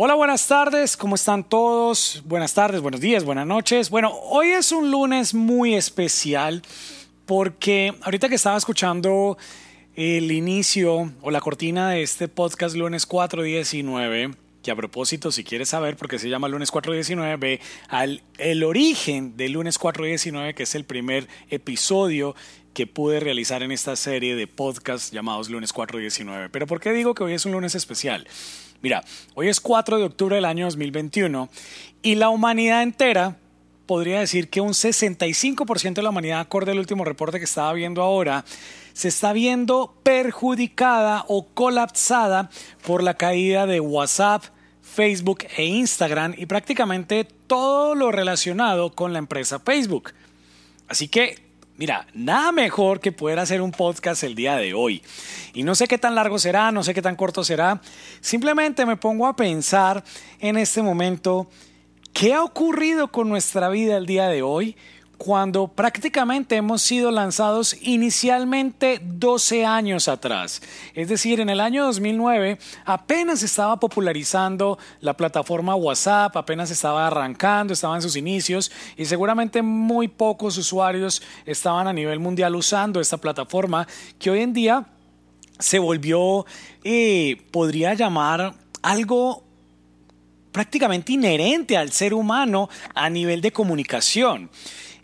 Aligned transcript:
Hola, 0.00 0.14
buenas 0.14 0.46
tardes, 0.46 0.96
¿cómo 0.96 1.16
están 1.16 1.42
todos? 1.42 2.22
Buenas 2.24 2.54
tardes, 2.54 2.80
buenos 2.80 3.00
días, 3.00 3.24
buenas 3.24 3.48
noches. 3.48 3.90
Bueno, 3.90 4.12
hoy 4.30 4.50
es 4.50 4.70
un 4.70 4.92
lunes 4.92 5.34
muy 5.34 5.74
especial 5.74 6.62
porque 7.26 7.92
ahorita 8.02 8.28
que 8.28 8.36
estaba 8.36 8.56
escuchando 8.56 9.36
el 9.96 10.30
inicio 10.30 11.12
o 11.20 11.32
la 11.32 11.40
cortina 11.40 11.90
de 11.90 12.04
este 12.04 12.28
podcast 12.28 12.76
lunes 12.76 13.06
419, 13.06 14.36
que 14.62 14.70
a 14.70 14.76
propósito, 14.76 15.32
si 15.32 15.42
quieres 15.42 15.70
saber 15.70 15.96
por 15.96 16.08
qué 16.08 16.20
se 16.20 16.28
llama 16.28 16.46
lunes 16.46 16.70
419, 16.70 17.36
ve 17.36 17.60
al 17.88 18.22
el 18.38 18.62
origen 18.62 19.36
del 19.36 19.54
lunes 19.54 19.78
419, 19.78 20.54
que 20.54 20.62
es 20.62 20.76
el 20.76 20.84
primer 20.84 21.26
episodio 21.50 22.36
que 22.72 22.86
pude 22.86 23.18
realizar 23.18 23.64
en 23.64 23.72
esta 23.72 23.96
serie 23.96 24.36
de 24.36 24.46
podcasts 24.46 25.10
llamados 25.10 25.50
lunes 25.50 25.72
419. 25.72 26.50
Pero 26.50 26.68
¿por 26.68 26.78
qué 26.78 26.92
digo 26.92 27.14
que 27.14 27.24
hoy 27.24 27.32
es 27.32 27.44
un 27.46 27.50
lunes 27.50 27.74
especial? 27.74 28.28
Mira, 28.80 29.02
hoy 29.34 29.48
es 29.48 29.60
4 29.60 29.98
de 29.98 30.04
octubre 30.04 30.36
del 30.36 30.44
año 30.44 30.66
2021 30.66 31.48
y 32.00 32.14
la 32.14 32.28
humanidad 32.28 32.82
entera 32.82 33.36
podría 33.86 34.20
decir 34.20 34.50
que 34.50 34.60
un 34.60 34.72
65% 34.72 35.94
de 35.94 36.02
la 36.02 36.10
humanidad, 36.10 36.40
acorde 36.40 36.72
al 36.72 36.78
último 36.78 37.04
reporte 37.04 37.38
que 37.38 37.46
estaba 37.46 37.72
viendo 37.72 38.02
ahora, 38.02 38.44
se 38.92 39.08
está 39.08 39.32
viendo 39.32 39.94
perjudicada 40.04 41.24
o 41.26 41.46
colapsada 41.46 42.50
por 42.86 43.02
la 43.02 43.14
caída 43.14 43.66
de 43.66 43.80
WhatsApp, 43.80 44.44
Facebook 44.82 45.46
e 45.56 45.64
Instagram 45.64 46.34
y 46.36 46.46
prácticamente 46.46 47.24
todo 47.24 47.96
lo 47.96 48.12
relacionado 48.12 48.94
con 48.94 49.12
la 49.12 49.18
empresa 49.18 49.58
Facebook. 49.58 50.12
Así 50.86 51.08
que 51.08 51.47
Mira, 51.78 52.08
nada 52.12 52.50
mejor 52.50 52.98
que 52.98 53.12
poder 53.12 53.38
hacer 53.38 53.62
un 53.62 53.70
podcast 53.70 54.24
el 54.24 54.34
día 54.34 54.56
de 54.56 54.74
hoy. 54.74 55.00
Y 55.54 55.62
no 55.62 55.76
sé 55.76 55.86
qué 55.86 55.96
tan 55.96 56.16
largo 56.16 56.36
será, 56.40 56.72
no 56.72 56.82
sé 56.82 56.92
qué 56.92 57.00
tan 57.00 57.14
corto 57.14 57.44
será. 57.44 57.80
Simplemente 58.20 58.84
me 58.84 58.96
pongo 58.96 59.28
a 59.28 59.36
pensar 59.36 60.02
en 60.40 60.56
este 60.56 60.82
momento 60.82 61.48
qué 62.12 62.34
ha 62.34 62.42
ocurrido 62.42 63.12
con 63.12 63.28
nuestra 63.28 63.68
vida 63.68 63.96
el 63.96 64.06
día 64.06 64.26
de 64.26 64.42
hoy 64.42 64.76
cuando 65.18 65.66
prácticamente 65.66 66.54
hemos 66.56 66.80
sido 66.80 67.10
lanzados 67.10 67.76
inicialmente 67.82 69.00
12 69.02 69.66
años 69.66 70.06
atrás. 70.06 70.62
Es 70.94 71.08
decir, 71.08 71.40
en 71.40 71.50
el 71.50 71.60
año 71.60 71.84
2009 71.84 72.58
apenas 72.84 73.42
estaba 73.42 73.80
popularizando 73.80 74.78
la 75.00 75.14
plataforma 75.14 75.74
WhatsApp, 75.74 76.36
apenas 76.36 76.70
estaba 76.70 77.08
arrancando, 77.08 77.72
estaba 77.74 77.96
en 77.96 78.02
sus 78.02 78.14
inicios 78.14 78.70
y 78.96 79.04
seguramente 79.06 79.60
muy 79.60 80.06
pocos 80.06 80.56
usuarios 80.56 81.20
estaban 81.44 81.88
a 81.88 81.92
nivel 81.92 82.20
mundial 82.20 82.54
usando 82.54 83.00
esta 83.00 83.16
plataforma 83.16 83.88
que 84.20 84.30
hoy 84.30 84.40
en 84.40 84.52
día 84.52 84.86
se 85.58 85.80
volvió, 85.80 86.46
eh, 86.84 87.42
podría 87.50 87.94
llamar 87.94 88.54
algo 88.82 89.42
prácticamente 90.52 91.12
inherente 91.12 91.76
al 91.76 91.90
ser 91.90 92.14
humano 92.14 92.68
a 92.94 93.10
nivel 93.10 93.40
de 93.40 93.50
comunicación. 93.52 94.50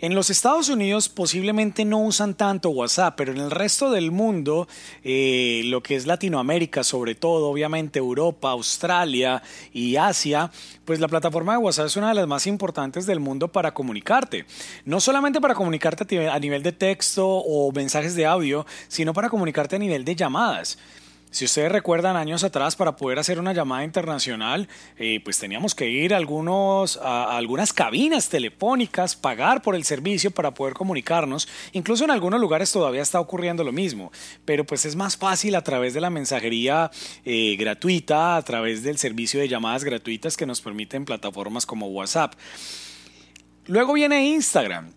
En 0.04 0.14
los 0.14 0.28
Estados 0.28 0.68
Unidos 0.68 1.08
posiblemente 1.08 1.86
no 1.86 1.98
usan 1.98 2.34
tanto 2.34 2.68
WhatsApp, 2.68 3.14
pero 3.16 3.32
en 3.32 3.38
el 3.38 3.50
resto 3.50 3.90
del 3.90 4.10
mundo, 4.10 4.68
eh, 5.02 5.62
lo 5.64 5.82
que 5.82 5.96
es 5.96 6.04
Latinoamérica, 6.04 6.84
sobre 6.84 7.14
todo, 7.14 7.48
obviamente 7.48 8.00
Europa, 8.00 8.50
Australia 8.50 9.42
y 9.72 9.96
Asia, 9.96 10.50
pues 10.84 11.00
la 11.00 11.08
plataforma 11.08 11.52
de 11.52 11.58
WhatsApp 11.60 11.86
es 11.86 11.96
una 11.96 12.10
de 12.10 12.16
las 12.16 12.26
más 12.26 12.46
importantes 12.46 13.06
del 13.06 13.18
mundo 13.18 13.48
para 13.48 13.72
comunicarte. 13.72 14.44
No 14.84 15.00
solamente 15.00 15.40
para 15.40 15.54
comunicarte 15.54 16.28
a 16.28 16.38
nivel 16.38 16.62
de 16.62 16.72
texto 16.72 17.26
o 17.26 17.72
mensajes 17.72 18.14
de 18.14 18.26
audio, 18.26 18.66
sino 18.88 19.14
para 19.14 19.30
comunicarte 19.30 19.76
a 19.76 19.78
nivel 19.78 20.04
de 20.04 20.16
llamadas. 20.16 20.76
Si 21.34 21.46
ustedes 21.46 21.72
recuerdan 21.72 22.14
años 22.14 22.44
atrás, 22.44 22.76
para 22.76 22.94
poder 22.94 23.18
hacer 23.18 23.40
una 23.40 23.52
llamada 23.52 23.82
internacional, 23.82 24.68
eh, 24.96 25.18
pues 25.24 25.36
teníamos 25.36 25.74
que 25.74 25.90
ir 25.90 26.14
a, 26.14 26.16
algunos, 26.16 26.96
a, 26.98 27.36
algunas 27.36 27.72
cabinas 27.72 28.28
telefónicas, 28.28 29.16
pagar 29.16 29.60
por 29.60 29.74
el 29.74 29.82
servicio 29.82 30.30
para 30.30 30.54
poder 30.54 30.74
comunicarnos. 30.74 31.48
Incluso 31.72 32.04
en 32.04 32.12
algunos 32.12 32.40
lugares 32.40 32.70
todavía 32.70 33.02
está 33.02 33.18
ocurriendo 33.18 33.64
lo 33.64 33.72
mismo, 33.72 34.12
pero 34.44 34.64
pues 34.64 34.84
es 34.84 34.94
más 34.94 35.16
fácil 35.16 35.56
a 35.56 35.64
través 35.64 35.92
de 35.92 36.00
la 36.00 36.08
mensajería 36.08 36.92
eh, 37.24 37.56
gratuita, 37.58 38.36
a 38.36 38.42
través 38.42 38.84
del 38.84 38.98
servicio 38.98 39.40
de 39.40 39.48
llamadas 39.48 39.82
gratuitas 39.82 40.36
que 40.36 40.46
nos 40.46 40.60
permiten 40.60 41.04
plataformas 41.04 41.66
como 41.66 41.88
WhatsApp. 41.88 42.34
Luego 43.66 43.94
viene 43.94 44.24
Instagram. 44.28 44.92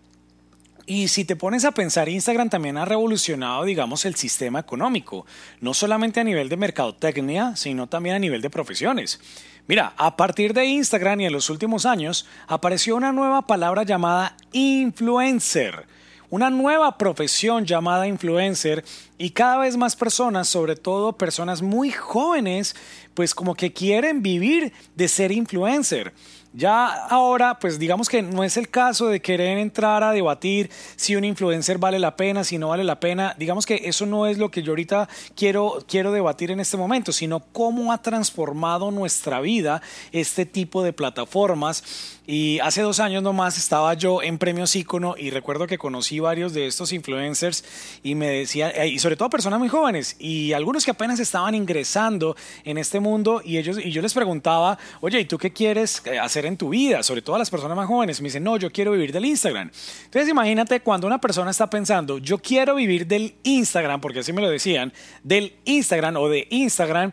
Y 0.90 1.08
si 1.08 1.26
te 1.26 1.36
pones 1.36 1.66
a 1.66 1.72
pensar, 1.72 2.08
Instagram 2.08 2.48
también 2.48 2.78
ha 2.78 2.86
revolucionado, 2.86 3.64
digamos, 3.64 4.06
el 4.06 4.14
sistema 4.14 4.60
económico, 4.60 5.26
no 5.60 5.74
solamente 5.74 6.18
a 6.18 6.24
nivel 6.24 6.48
de 6.48 6.56
mercadotecnia, 6.56 7.54
sino 7.56 7.88
también 7.88 8.16
a 8.16 8.18
nivel 8.18 8.40
de 8.40 8.48
profesiones. 8.48 9.20
Mira, 9.66 9.92
a 9.98 10.16
partir 10.16 10.54
de 10.54 10.64
Instagram 10.64 11.20
y 11.20 11.26
en 11.26 11.34
los 11.34 11.50
últimos 11.50 11.84
años 11.84 12.26
apareció 12.46 12.96
una 12.96 13.12
nueva 13.12 13.42
palabra 13.42 13.82
llamada 13.82 14.34
influencer, 14.52 15.86
una 16.30 16.48
nueva 16.48 16.96
profesión 16.96 17.66
llamada 17.66 18.08
influencer 18.08 18.82
y 19.18 19.28
cada 19.28 19.58
vez 19.58 19.76
más 19.76 19.94
personas, 19.94 20.48
sobre 20.48 20.74
todo 20.74 21.18
personas 21.18 21.60
muy 21.60 21.90
jóvenes, 21.90 22.74
pues 23.12 23.34
como 23.34 23.54
que 23.54 23.74
quieren 23.74 24.22
vivir 24.22 24.72
de 24.96 25.08
ser 25.08 25.32
influencer. 25.32 26.14
Ya 26.54 26.86
ahora, 27.06 27.58
pues 27.58 27.78
digamos 27.78 28.08
que 28.08 28.22
no 28.22 28.42
es 28.42 28.56
el 28.56 28.70
caso 28.70 29.08
de 29.08 29.20
querer 29.20 29.58
entrar 29.58 30.02
a 30.02 30.12
debatir 30.12 30.70
si 30.96 31.14
un 31.14 31.24
influencer 31.24 31.76
vale 31.76 31.98
la 31.98 32.16
pena, 32.16 32.42
si 32.42 32.56
no 32.56 32.68
vale 32.68 32.84
la 32.84 33.00
pena. 33.00 33.34
Digamos 33.38 33.66
que 33.66 33.82
eso 33.84 34.06
no 34.06 34.26
es 34.26 34.38
lo 34.38 34.50
que 34.50 34.62
yo 34.62 34.72
ahorita 34.72 35.08
quiero, 35.36 35.84
quiero 35.86 36.10
debatir 36.10 36.50
en 36.50 36.60
este 36.60 36.78
momento, 36.78 37.12
sino 37.12 37.40
cómo 37.40 37.92
ha 37.92 38.02
transformado 38.02 38.90
nuestra 38.90 39.40
vida 39.40 39.82
este 40.10 40.46
tipo 40.46 40.82
de 40.82 40.94
plataformas. 40.94 42.17
Y 42.30 42.58
hace 42.58 42.82
dos 42.82 43.00
años 43.00 43.22
nomás 43.22 43.56
estaba 43.56 43.94
yo 43.94 44.22
en 44.22 44.36
Premios 44.36 44.76
Ícono 44.76 45.14
y 45.16 45.30
recuerdo 45.30 45.66
que 45.66 45.78
conocí 45.78 46.20
varios 46.20 46.52
de 46.52 46.66
estos 46.66 46.92
influencers 46.92 47.64
y 48.02 48.14
me 48.14 48.28
decía, 48.28 48.68
eh, 48.68 48.88
y 48.88 48.98
sobre 48.98 49.16
todo 49.16 49.30
personas 49.30 49.58
muy 49.58 49.70
jóvenes 49.70 50.14
y 50.18 50.52
algunos 50.52 50.84
que 50.84 50.90
apenas 50.90 51.20
estaban 51.20 51.54
ingresando 51.54 52.36
en 52.64 52.76
este 52.76 53.00
mundo 53.00 53.40
y 53.42 53.56
ellos 53.56 53.78
y 53.82 53.90
yo 53.92 54.02
les 54.02 54.12
preguntaba, 54.12 54.78
oye, 55.00 55.20
¿y 55.20 55.24
tú 55.24 55.38
qué 55.38 55.54
quieres 55.54 56.02
hacer? 56.20 56.44
en 56.44 56.58
tu 56.58 56.68
vida, 56.68 57.02
sobre 57.02 57.22
todo 57.22 57.36
a 57.36 57.38
las 57.38 57.48
personas 57.48 57.74
más 57.78 57.86
jóvenes. 57.86 58.20
Me 58.20 58.26
dicen, 58.26 58.44
no, 58.44 58.58
yo 58.58 58.70
quiero 58.70 58.92
vivir 58.92 59.10
del 59.10 59.24
Instagram. 59.24 59.70
Entonces 60.04 60.28
imagínate 60.28 60.80
cuando 60.80 61.06
una 61.06 61.18
persona 61.18 61.50
está 61.50 61.70
pensando, 61.70 62.18
yo 62.18 62.36
quiero 62.36 62.74
vivir 62.74 63.06
del 63.06 63.36
Instagram, 63.42 64.02
porque 64.02 64.18
así 64.18 64.34
me 64.34 64.42
lo 64.42 64.50
decían, 64.50 64.92
del 65.22 65.54
Instagram 65.64 66.16
o 66.16 66.28
de 66.28 66.46
Instagram, 66.50 67.10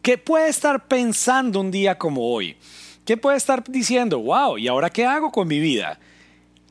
¿qué 0.00 0.16
puede 0.16 0.48
estar 0.48 0.88
pensando 0.88 1.60
un 1.60 1.70
día 1.70 1.98
como 1.98 2.32
hoy? 2.32 2.56
¿Qué 3.04 3.16
puede 3.16 3.36
estar 3.36 3.64
diciendo, 3.64 4.20
wow, 4.20 4.58
¿y 4.58 4.68
ahora 4.68 4.90
qué 4.90 5.04
hago 5.04 5.32
con 5.32 5.48
mi 5.48 5.58
vida? 5.58 5.98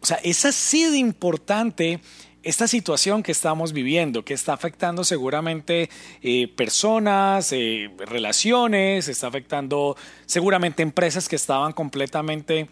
O 0.01 0.05
sea, 0.05 0.17
es 0.23 0.45
así 0.45 0.85
de 0.85 0.97
importante 0.97 1.99
esta 2.43 2.67
situación 2.67 3.21
que 3.21 3.31
estamos 3.31 3.71
viviendo, 3.71 4.25
que 4.25 4.33
está 4.33 4.53
afectando 4.53 5.03
seguramente 5.03 5.89
eh, 6.21 6.47
personas, 6.47 7.51
eh, 7.51 7.91
relaciones, 7.99 9.07
está 9.07 9.27
afectando 9.27 9.95
seguramente 10.25 10.81
empresas 10.81 11.29
que 11.29 11.35
estaban 11.35 11.71
completamente 11.73 12.67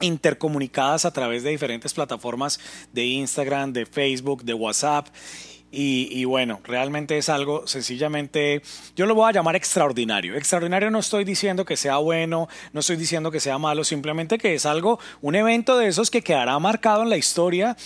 intercomunicadas 0.00 1.04
a 1.04 1.12
través 1.12 1.42
de 1.42 1.50
diferentes 1.50 1.94
plataformas 1.94 2.60
de 2.92 3.06
Instagram, 3.06 3.72
de 3.72 3.86
Facebook, 3.86 4.44
de 4.44 4.54
WhatsApp. 4.54 5.08
Y, 5.72 6.08
y, 6.10 6.24
bueno, 6.24 6.60
realmente 6.64 7.16
es 7.16 7.28
algo 7.28 7.66
sencillamente, 7.66 8.60
yo 8.96 9.06
lo 9.06 9.14
voy 9.14 9.28
a 9.28 9.32
llamar 9.32 9.54
extraordinario. 9.54 10.34
Extraordinario 10.34 10.90
no 10.90 10.98
estoy 10.98 11.24
diciendo 11.24 11.64
que 11.64 11.76
sea 11.76 11.98
bueno, 11.98 12.48
no 12.72 12.80
estoy 12.80 12.96
diciendo 12.96 13.30
que 13.30 13.40
sea 13.40 13.58
malo, 13.58 13.84
simplemente 13.84 14.38
que 14.38 14.54
es 14.54 14.66
algo, 14.66 14.98
un 15.20 15.36
evento 15.36 15.78
de 15.78 15.88
esos 15.88 16.10
que 16.10 16.22
quedará 16.22 16.58
marcado 16.58 17.02
en 17.02 17.10
la 17.10 17.16
historia 17.16 17.76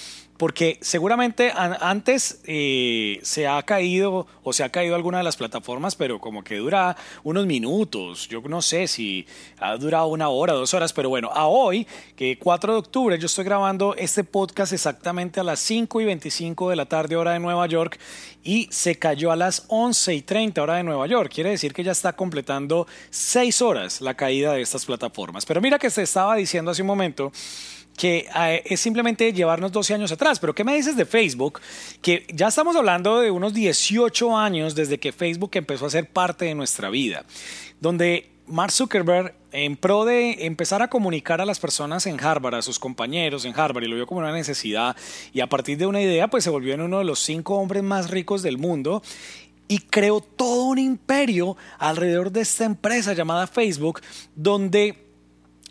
porque 0.45 0.77
seguramente 0.83 1.51
antes 1.57 2.43
eh, 2.45 3.19
se 3.23 3.47
ha 3.47 3.63
caído 3.63 4.27
o 4.43 4.53
se 4.53 4.63
ha 4.63 4.69
caído 4.69 4.95
alguna 4.95 5.17
de 5.17 5.25
las 5.25 5.39
plataformas, 5.39 5.97
pero 5.97 6.21
como 6.21 6.45
que 6.45 6.57
dura 6.57 6.99
unos 7.23 7.47
minutos. 7.47 8.29
Yo 8.29 8.43
no 8.43 8.61
sé 8.61 8.87
si 8.87 9.27
ha 9.59 9.75
durado 9.79 10.09
una 10.09 10.29
hora, 10.29 10.53
dos 10.53 10.75
horas, 10.75 10.93
pero 10.93 11.09
bueno, 11.09 11.31
a 11.33 11.47
hoy, 11.47 11.87
que 12.15 12.39
4 12.39 12.75
de 12.75 12.79
octubre, 12.79 13.19
yo 13.19 13.25
estoy 13.25 13.47
grabando 13.47 13.95
este 13.97 14.23
podcast 14.23 14.75
exactamente 14.75 15.41
a 15.41 15.45
las 15.45 15.61
5 15.61 16.03
y 16.03 16.05
25 16.05 16.69
de 16.69 16.77
la 16.77 16.85
tarde, 16.85 17.17
hora 17.17 17.33
de 17.33 17.39
Nueva 17.39 17.67
York, 17.67 17.99
y 18.43 18.69
se 18.71 18.99
cayó 18.99 19.33
a 19.33 19.37
las 19.37 19.65
11 19.69 20.13
y 20.13 20.21
30 20.21 20.63
hora 20.63 20.75
de 20.75 20.83
Nueva 20.83 21.07
York. 21.07 21.33
Quiere 21.35 21.49
decir 21.49 21.73
que 21.73 21.83
ya 21.83 21.93
está 21.93 22.13
completando 22.13 22.87
6 23.09 23.63
horas 23.63 24.03
la 24.03 24.13
caída 24.13 24.53
de 24.53 24.61
estas 24.61 24.85
plataformas. 24.85 25.47
Pero 25.47 25.63
mira 25.63 25.79
que 25.79 25.89
se 25.89 26.03
estaba 26.03 26.37
diciendo 26.37 26.71
hace 26.71 26.83
un 26.83 26.89
momento 26.89 27.33
que 27.97 28.27
eh, 28.35 28.63
es 28.65 28.81
simplemente 28.81 29.33
llevarnos 29.33 29.73
12 29.73 29.95
años 29.95 30.13
atrás. 30.13 30.39
Pero 30.39 30.55
¿qué 30.55 30.65
me 30.65 30.75
dices 30.75 30.97
de 30.97 31.07
Facebook? 31.07 31.61
Que 32.03 32.27
ya 32.33 32.49
estamos 32.49 32.77
hablando 32.77 33.21
de 33.21 33.31
unos 33.31 33.55
18 33.55 34.37
años 34.37 34.75
desde 34.75 34.99
que 34.99 35.13
Facebook 35.13 35.51
empezó 35.55 35.87
a 35.87 35.91
ser 35.91 36.09
parte 36.09 36.45
de 36.47 36.55
nuestra 36.55 36.91
vida, 36.91 37.25
donde 37.81 38.35
Mark 38.47 38.73
Zuckerberg, 38.73 39.35
en 39.53 39.77
pro 39.77 40.05
de 40.05 40.47
empezar 40.47 40.83
a 40.83 40.89
comunicar 40.89 41.41
a 41.41 41.47
las 41.47 41.61
personas 41.61 42.07
en 42.07 42.23
Harvard, 42.23 42.57
a 42.57 42.63
sus 42.63 42.79
compañeros 42.79 43.45
en 43.45 43.59
Harvard, 43.59 43.85
y 43.85 43.89
lo 43.89 43.97
vio 43.97 44.07
como 44.07 44.21
una 44.21 44.33
necesidad, 44.33 44.97
y 45.33 45.41
a 45.41 45.47
partir 45.47 45.79
de 45.79 45.87
una 45.87 46.03
idea, 46.03 46.29
pues 46.29 46.45
se 46.45 46.51
volvió 46.51 46.75
en 46.75 46.83
uno 46.83 46.99
de 46.99 47.05
los 47.05 47.21
cinco 47.21 47.57
hombres 47.57 47.83
más 47.83 48.11
ricos 48.11 48.43
del 48.43 48.59
mundo, 48.59 49.03
y 49.67 49.79
creó 49.79 50.21
todo 50.21 50.65
un 50.65 50.79
imperio 50.79 51.57
alrededor 51.79 52.31
de 52.33 52.43
esta 52.43 52.65
empresa 52.65 53.15
llamada 53.15 53.47
Facebook, 53.47 54.03
donde, 54.35 55.07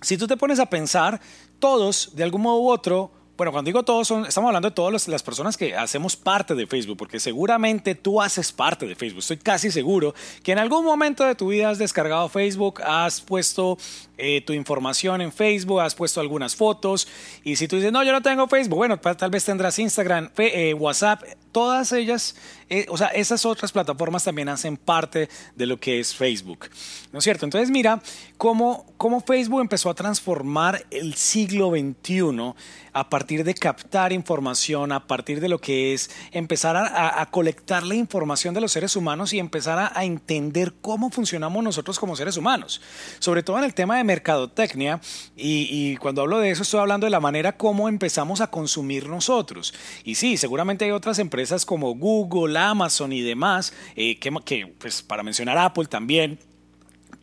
si 0.02 0.18
tú 0.18 0.25
te 0.25 0.38
pones 0.38 0.60
a 0.60 0.66
pensar, 0.66 1.22
todos, 1.63 2.13
de 2.13 2.24
algún 2.25 2.42
modo 2.42 2.60
u 2.60 2.69
otro, 2.69 3.10
bueno, 3.38 3.54
cuando 3.54 3.69
digo 3.69 3.83
todos, 3.83 4.12
estamos 4.27 4.50
hablando 4.50 4.69
de 4.69 4.75
todas 4.75 5.07
las 5.07 5.24
personas 5.24 5.56
que 5.56 5.74
hacemos 5.74 6.18
parte 6.18 6.56
de 6.56 6.68
Facebook, 6.68 6.98
porque 6.98 7.21
seguramente 7.21 7.95
tú 7.95 8.21
haces 8.21 8.51
parte 8.51 8.86
de 8.86 8.95
Facebook. 8.95 9.19
Estoy 9.19 9.38
casi 9.38 9.71
seguro 9.71 10.13
que 10.44 10.51
en 10.51 10.60
algún 10.60 10.83
momento 10.83 11.24
de 11.24 11.36
tu 11.36 11.48
vida 11.48 11.69
has 11.69 11.77
descargado 11.77 12.27
Facebook, 12.27 12.81
has 12.81 13.21
puesto 13.21 13.77
eh, 14.24 14.42
tu 14.42 14.54
información 14.54 15.20
en 15.20 15.34
Facebook, 15.34 15.81
has 15.81 15.96
puesto 15.96 16.22
algunas 16.22 16.56
fotos, 16.56 17.08
y 17.44 17.58
si 17.58 17.68
tú 17.68 17.75
dices, 17.75 17.92
no, 17.92 18.04
yo 18.04 18.14
no 18.14 18.22
tengo 18.22 18.48
Facebook, 18.48 18.78
bueno, 18.78 18.98
tal 18.98 19.30
vez 19.30 19.44
tendrás 19.44 19.78
Instagram, 19.80 20.30
eh, 20.38 20.74
WhatsApp, 20.74 21.24
todas 21.52 21.92
ellas, 21.92 22.36
eh, 22.70 22.86
o 22.90 22.98
sea, 22.98 23.08
esas 23.10 23.46
otras 23.46 23.72
plataformas 23.72 24.24
también 24.24 24.50
hacen 24.50 24.75
parte 24.75 25.30
de 25.56 25.66
lo 25.66 25.80
que 25.80 26.00
es 26.00 26.14
Facebook, 26.16 26.70
¿no 27.12 27.20
es 27.20 27.24
cierto? 27.24 27.46
Entonces 27.46 27.70
mira 27.70 28.02
cómo, 28.38 28.86
cómo 28.98 29.22
Facebook 29.22 29.62
empezó 29.62 29.90
a 29.90 29.94
transformar 29.94 30.86
el 30.90 31.14
siglo 31.14 31.70
XXI 31.70 32.54
a 32.94 33.10
partir 33.10 33.44
de 33.44 33.54
captar 33.54 34.14
información, 34.14 34.92
a 34.92 35.06
partir 35.08 35.40
de 35.40 35.50
lo 35.50 35.60
que 35.60 35.94
es 35.94 36.10
empezar 36.31 36.75
a, 36.75 37.25
colectar 37.31 37.84
la 37.84 37.96
información 37.96 38.54
de 38.54 38.62
los 38.62 38.72
seres 38.72 38.96
humanos 38.96 39.34
y 39.34 39.40
empezar 39.40 39.92
a, 39.94 40.04
entender 40.04 40.74
cómo 40.81 41.10
funcionamos 41.10 41.64
nosotros 41.64 42.00
como 42.00 42.16
seres 42.16 42.38
humanos, 42.38 42.81
sobre 43.20 43.42
todo 43.42 43.58
en 43.58 43.64
el 43.64 43.74
tema 43.74 43.98
de 43.98 44.04
mercadotecnia, 44.13 45.01
y, 45.36 45.98
cuando 45.98 46.21
hablo 46.21 46.39
de 46.39 46.51
eso 46.51 46.63
estoy 46.63 46.80
hablando 46.80 47.06
de 47.06 47.12
la 47.12 47.19
manera 47.19 47.57
como 47.57 47.89
empezamos 47.89 48.42
a 48.42 48.48
consumir 48.48 49.07
nosotros. 49.07 49.74
Y 50.04 50.15
sí, 50.15 50.38
seguramente 50.38 50.86
hay 50.86 50.92
otras 50.92 51.19
empresas, 51.19 51.65
como 51.65 51.95
Google, 51.95 52.57
Amazon 52.60 53.12
y 53.12 53.21
demás, 53.21 53.74
eh, 53.95 54.19
que, 54.19 54.31
que 54.45 54.68
pues, 54.68 55.01
para 55.01 55.24
mencionar 55.24 55.57
Apple 55.57 55.86
también, 55.86 56.39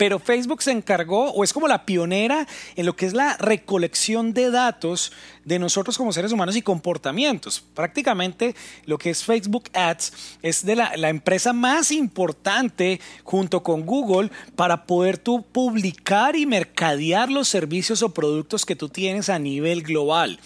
pero 0.01 0.19
Facebook 0.19 0.63
se 0.63 0.71
encargó 0.71 1.31
o 1.31 1.45
es 1.45 1.53
como 1.53 1.69
la 1.69 1.85
pionera 1.85 2.49
en 2.75 2.87
lo 2.87 2.97
que 2.97 3.05
es 3.05 3.13
la 3.13 3.37
recolección 3.37 4.33
de 4.33 4.51
datos 4.51 5.13
de 5.45 5.59
nosotros 5.59 5.99
como 5.99 6.11
seres 6.11 6.33
humanos 6.33 6.57
y 6.57 6.63
comportamientos. 6.63 7.63
Prácticamente 7.75 8.55
lo 8.87 8.97
que 8.97 9.11
es 9.11 9.23
Facebook 9.23 9.65
Ads 9.75 10.39
es 10.41 10.65
de 10.65 10.77
la, 10.77 11.11
empresa 11.11 11.53
más 11.53 11.93
importante 11.93 12.99
junto 13.25 13.63
con 13.63 13.85
Google 13.85 14.31
para 14.57 14.87
poder 14.87 15.19
tú 15.19 15.43
publicar 15.43 16.35
y 16.35 16.47
mercadear 16.47 17.31
los 17.31 17.49
servicios 17.49 18.03
o 18.03 18.15
productos 18.15 18.65
que 18.65 18.77
tú 18.77 18.89
tienes 18.89 19.29
a 19.29 19.39
nivel 19.39 19.83
global. 19.83 20.41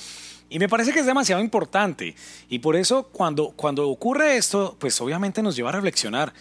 Y 0.51 0.59
me 0.59 0.69
parece 0.69 0.93
que 0.93 0.99
es 0.99 1.07
demasiado 1.07 1.41
importante. 1.41 2.17
Y 2.49 2.59
por 2.59 2.75
eso 2.75 3.05
cuando, 3.05 3.51
cuando 3.51 3.89
ocurre 3.89 4.37
esto, 4.37 4.77
pues 4.81 5.01
obviamente 5.01 5.45
nos 5.45 5.55
lleva 5.55 5.69
a 5.69 5.75
reflexionar. 5.75 6.33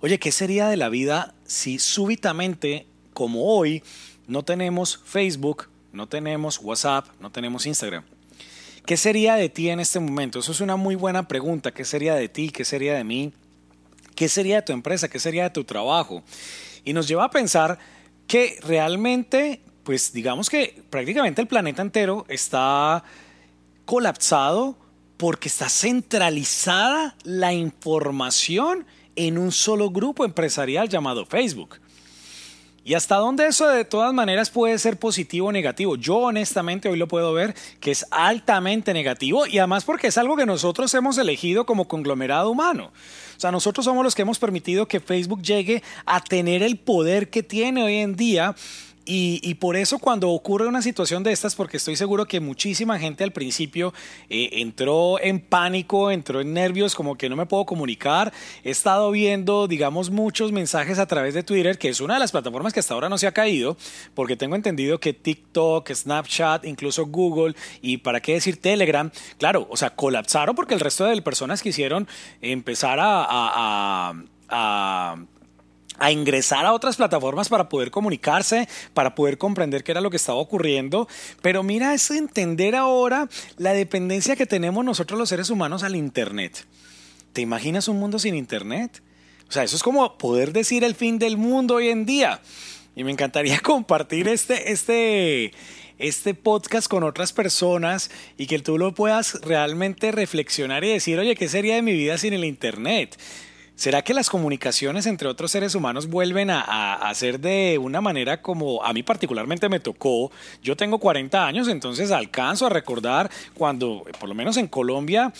Oye, 0.00 0.18
¿qué 0.18 0.32
sería 0.32 0.66
de 0.66 0.76
la 0.76 0.88
vida 0.88 1.35
si 1.46 1.78
súbitamente, 1.78 2.86
como 3.12 3.44
hoy, 3.44 3.82
no 4.26 4.44
tenemos 4.44 5.00
Facebook, 5.04 5.68
no 5.92 6.08
tenemos 6.08 6.58
WhatsApp, 6.58 7.06
no 7.20 7.30
tenemos 7.30 7.66
Instagram? 7.66 8.04
¿Qué 8.84 8.96
sería 8.96 9.34
de 9.34 9.48
ti 9.48 9.70
en 9.70 9.80
este 9.80 9.98
momento? 9.98 10.38
Eso 10.38 10.52
es 10.52 10.60
una 10.60 10.76
muy 10.76 10.94
buena 10.94 11.26
pregunta. 11.26 11.72
¿Qué 11.72 11.84
sería 11.84 12.14
de 12.14 12.28
ti? 12.28 12.50
¿Qué 12.50 12.64
sería 12.64 12.94
de 12.94 13.02
mí? 13.02 13.32
¿Qué 14.14 14.28
sería 14.28 14.56
de 14.56 14.62
tu 14.62 14.72
empresa? 14.72 15.08
¿Qué 15.08 15.18
sería 15.18 15.44
de 15.44 15.50
tu 15.50 15.64
trabajo? 15.64 16.22
Y 16.84 16.92
nos 16.92 17.08
lleva 17.08 17.24
a 17.24 17.30
pensar 17.30 17.78
que 18.28 18.58
realmente, 18.62 19.60
pues 19.82 20.12
digamos 20.12 20.48
que 20.48 20.82
prácticamente 20.88 21.40
el 21.40 21.48
planeta 21.48 21.82
entero 21.82 22.24
está 22.28 23.02
colapsado 23.84 24.76
porque 25.16 25.48
está 25.48 25.68
centralizada 25.68 27.16
la 27.24 27.52
información 27.52 28.86
en 29.16 29.38
un 29.38 29.50
solo 29.50 29.90
grupo 29.90 30.24
empresarial 30.24 30.88
llamado 30.88 31.26
Facebook. 31.26 31.80
¿Y 32.86 32.94
hasta 32.94 33.16
dónde 33.16 33.48
eso 33.48 33.66
de 33.66 33.84
todas 33.84 34.14
maneras 34.14 34.50
puede 34.50 34.78
ser 34.78 34.96
positivo 34.96 35.48
o 35.48 35.52
negativo? 35.52 35.96
Yo 35.96 36.18
honestamente 36.18 36.88
hoy 36.88 36.96
lo 36.96 37.08
puedo 37.08 37.32
ver 37.32 37.52
que 37.80 37.90
es 37.90 38.06
altamente 38.12 38.94
negativo 38.94 39.44
y 39.44 39.58
además 39.58 39.82
porque 39.82 40.06
es 40.06 40.18
algo 40.18 40.36
que 40.36 40.46
nosotros 40.46 40.94
hemos 40.94 41.18
elegido 41.18 41.66
como 41.66 41.88
conglomerado 41.88 42.48
humano. 42.48 42.92
O 43.36 43.40
sea, 43.40 43.50
nosotros 43.50 43.84
somos 43.84 44.04
los 44.04 44.14
que 44.14 44.22
hemos 44.22 44.38
permitido 44.38 44.86
que 44.86 45.00
Facebook 45.00 45.42
llegue 45.42 45.82
a 46.04 46.22
tener 46.22 46.62
el 46.62 46.78
poder 46.78 47.28
que 47.28 47.42
tiene 47.42 47.82
hoy 47.82 47.96
en 47.96 48.14
día 48.14 48.54
y, 49.06 49.54
por 49.54 49.76
eso 49.76 49.98
cuando 49.98 50.30
ocurre 50.30 50.66
una 50.66 50.82
situación 50.82 51.22
de 51.22 51.32
estas, 51.32 51.54
porque 51.54 51.76
estoy 51.76 51.96
seguro 51.96 52.26
que 52.26 52.40
muchísima 52.40 52.98
gente 52.98 53.24
al 53.24 53.32
principio 53.32 53.94
eh, 54.28 54.50
entró 54.54 55.20
en 55.20 55.40
pánico, 55.40 56.10
entró 56.10 56.40
en 56.40 56.52
nervios, 56.52 56.94
como 56.94 57.16
que 57.16 57.28
no 57.28 57.36
me 57.36 57.46
puedo 57.46 57.64
comunicar. 57.64 58.32
He 58.64 58.70
estado 58.70 59.10
viendo, 59.12 59.68
digamos, 59.68 60.10
muchos 60.10 60.50
mensajes 60.52 60.98
a 60.98 61.06
través 61.06 61.34
de 61.34 61.42
Twitter, 61.42 61.78
que 61.78 61.88
es 61.88 62.00
una 62.00 62.14
de 62.14 62.20
las 62.20 62.32
plataformas 62.32 62.72
que 62.72 62.80
hasta 62.80 62.94
ahora 62.94 63.08
no 63.08 63.16
se 63.16 63.26
ha 63.26 63.32
caído, 63.32 63.76
porque 64.14 64.36
tengo 64.36 64.56
entendido 64.56 64.98
que 64.98 65.12
TikTok, 65.12 65.88
Snapchat, 65.90 66.64
incluso 66.64 67.06
Google 67.06 67.54
y 67.80 67.98
para 67.98 68.20
qué 68.20 68.34
decir 68.34 68.60
Telegram, 68.60 69.10
claro, 69.38 69.68
o 69.70 69.76
sea, 69.76 69.90
colapsaron 69.90 70.56
porque 70.56 70.74
el 70.74 70.80
resto 70.80 71.04
de 71.04 71.22
personas 71.22 71.62
quisieron 71.62 72.08
empezar 72.40 72.98
a 73.00 74.14
a 74.48 75.16
ingresar 76.10 76.66
a 76.66 76.72
otras 76.72 76.96
plataformas 76.96 77.48
para 77.48 77.68
poder 77.68 77.90
comunicarse, 77.90 78.68
para 78.94 79.14
poder 79.14 79.38
comprender 79.38 79.84
qué 79.84 79.92
era 79.92 80.00
lo 80.00 80.10
que 80.10 80.16
estaba 80.16 80.38
ocurriendo. 80.38 81.08
Pero 81.42 81.62
mira, 81.62 81.94
es 81.94 82.10
entender 82.10 82.76
ahora 82.76 83.28
la 83.56 83.72
dependencia 83.72 84.36
que 84.36 84.46
tenemos 84.46 84.84
nosotros 84.84 85.18
los 85.18 85.28
seres 85.28 85.50
humanos 85.50 85.82
al 85.82 85.96
Internet. 85.96 86.66
¿Te 87.32 87.40
imaginas 87.42 87.88
un 87.88 87.98
mundo 87.98 88.18
sin 88.18 88.34
Internet? 88.34 89.02
O 89.48 89.52
sea, 89.52 89.62
eso 89.62 89.76
es 89.76 89.82
como 89.82 90.18
poder 90.18 90.52
decir 90.52 90.84
el 90.84 90.94
fin 90.94 91.18
del 91.18 91.36
mundo 91.36 91.76
hoy 91.76 91.88
en 91.88 92.06
día. 92.06 92.40
Y 92.94 93.04
me 93.04 93.12
encantaría 93.12 93.58
compartir 93.62 94.28
este, 94.28 94.72
este, 94.72 95.52
este 95.98 96.34
podcast 96.34 96.88
con 96.88 97.04
otras 97.04 97.32
personas 97.32 98.10
y 98.36 98.46
que 98.46 98.58
tú 98.58 98.78
lo 98.78 98.94
puedas 98.94 99.40
realmente 99.42 100.12
reflexionar 100.12 100.84
y 100.84 100.92
decir, 100.92 101.18
oye, 101.18 101.36
¿qué 101.36 101.48
sería 101.48 101.74
de 101.76 101.82
mi 101.82 101.92
vida 101.92 102.18
sin 102.18 102.32
el 102.32 102.44
Internet? 102.44 103.18
¿Será 103.76 104.00
que 104.00 104.14
las 104.14 104.30
comunicaciones 104.30 105.04
entre 105.04 105.28
otros 105.28 105.50
seres 105.50 105.74
humanos 105.74 106.08
vuelven 106.08 106.48
a, 106.48 106.94
hacer 106.94 107.38
de 107.38 107.76
una 107.76 108.00
manera 108.00 108.40
como 108.40 108.82
a 108.82 108.94
mí 108.94 109.02
particularmente 109.02 109.68
me 109.68 109.80
tocó? 109.80 110.32
Yo 110.62 110.78
tengo 110.78 110.98
40 110.98 111.46
años, 111.46 111.68
entonces 111.68 112.10
alcanzo 112.10 112.64
a 112.64 112.70
recordar 112.70 113.30
cuando, 113.52 114.04
por 114.18 114.30
lo 114.30 114.34
menos 114.34 114.56
en 114.56 114.66
Colombia, 114.66 115.30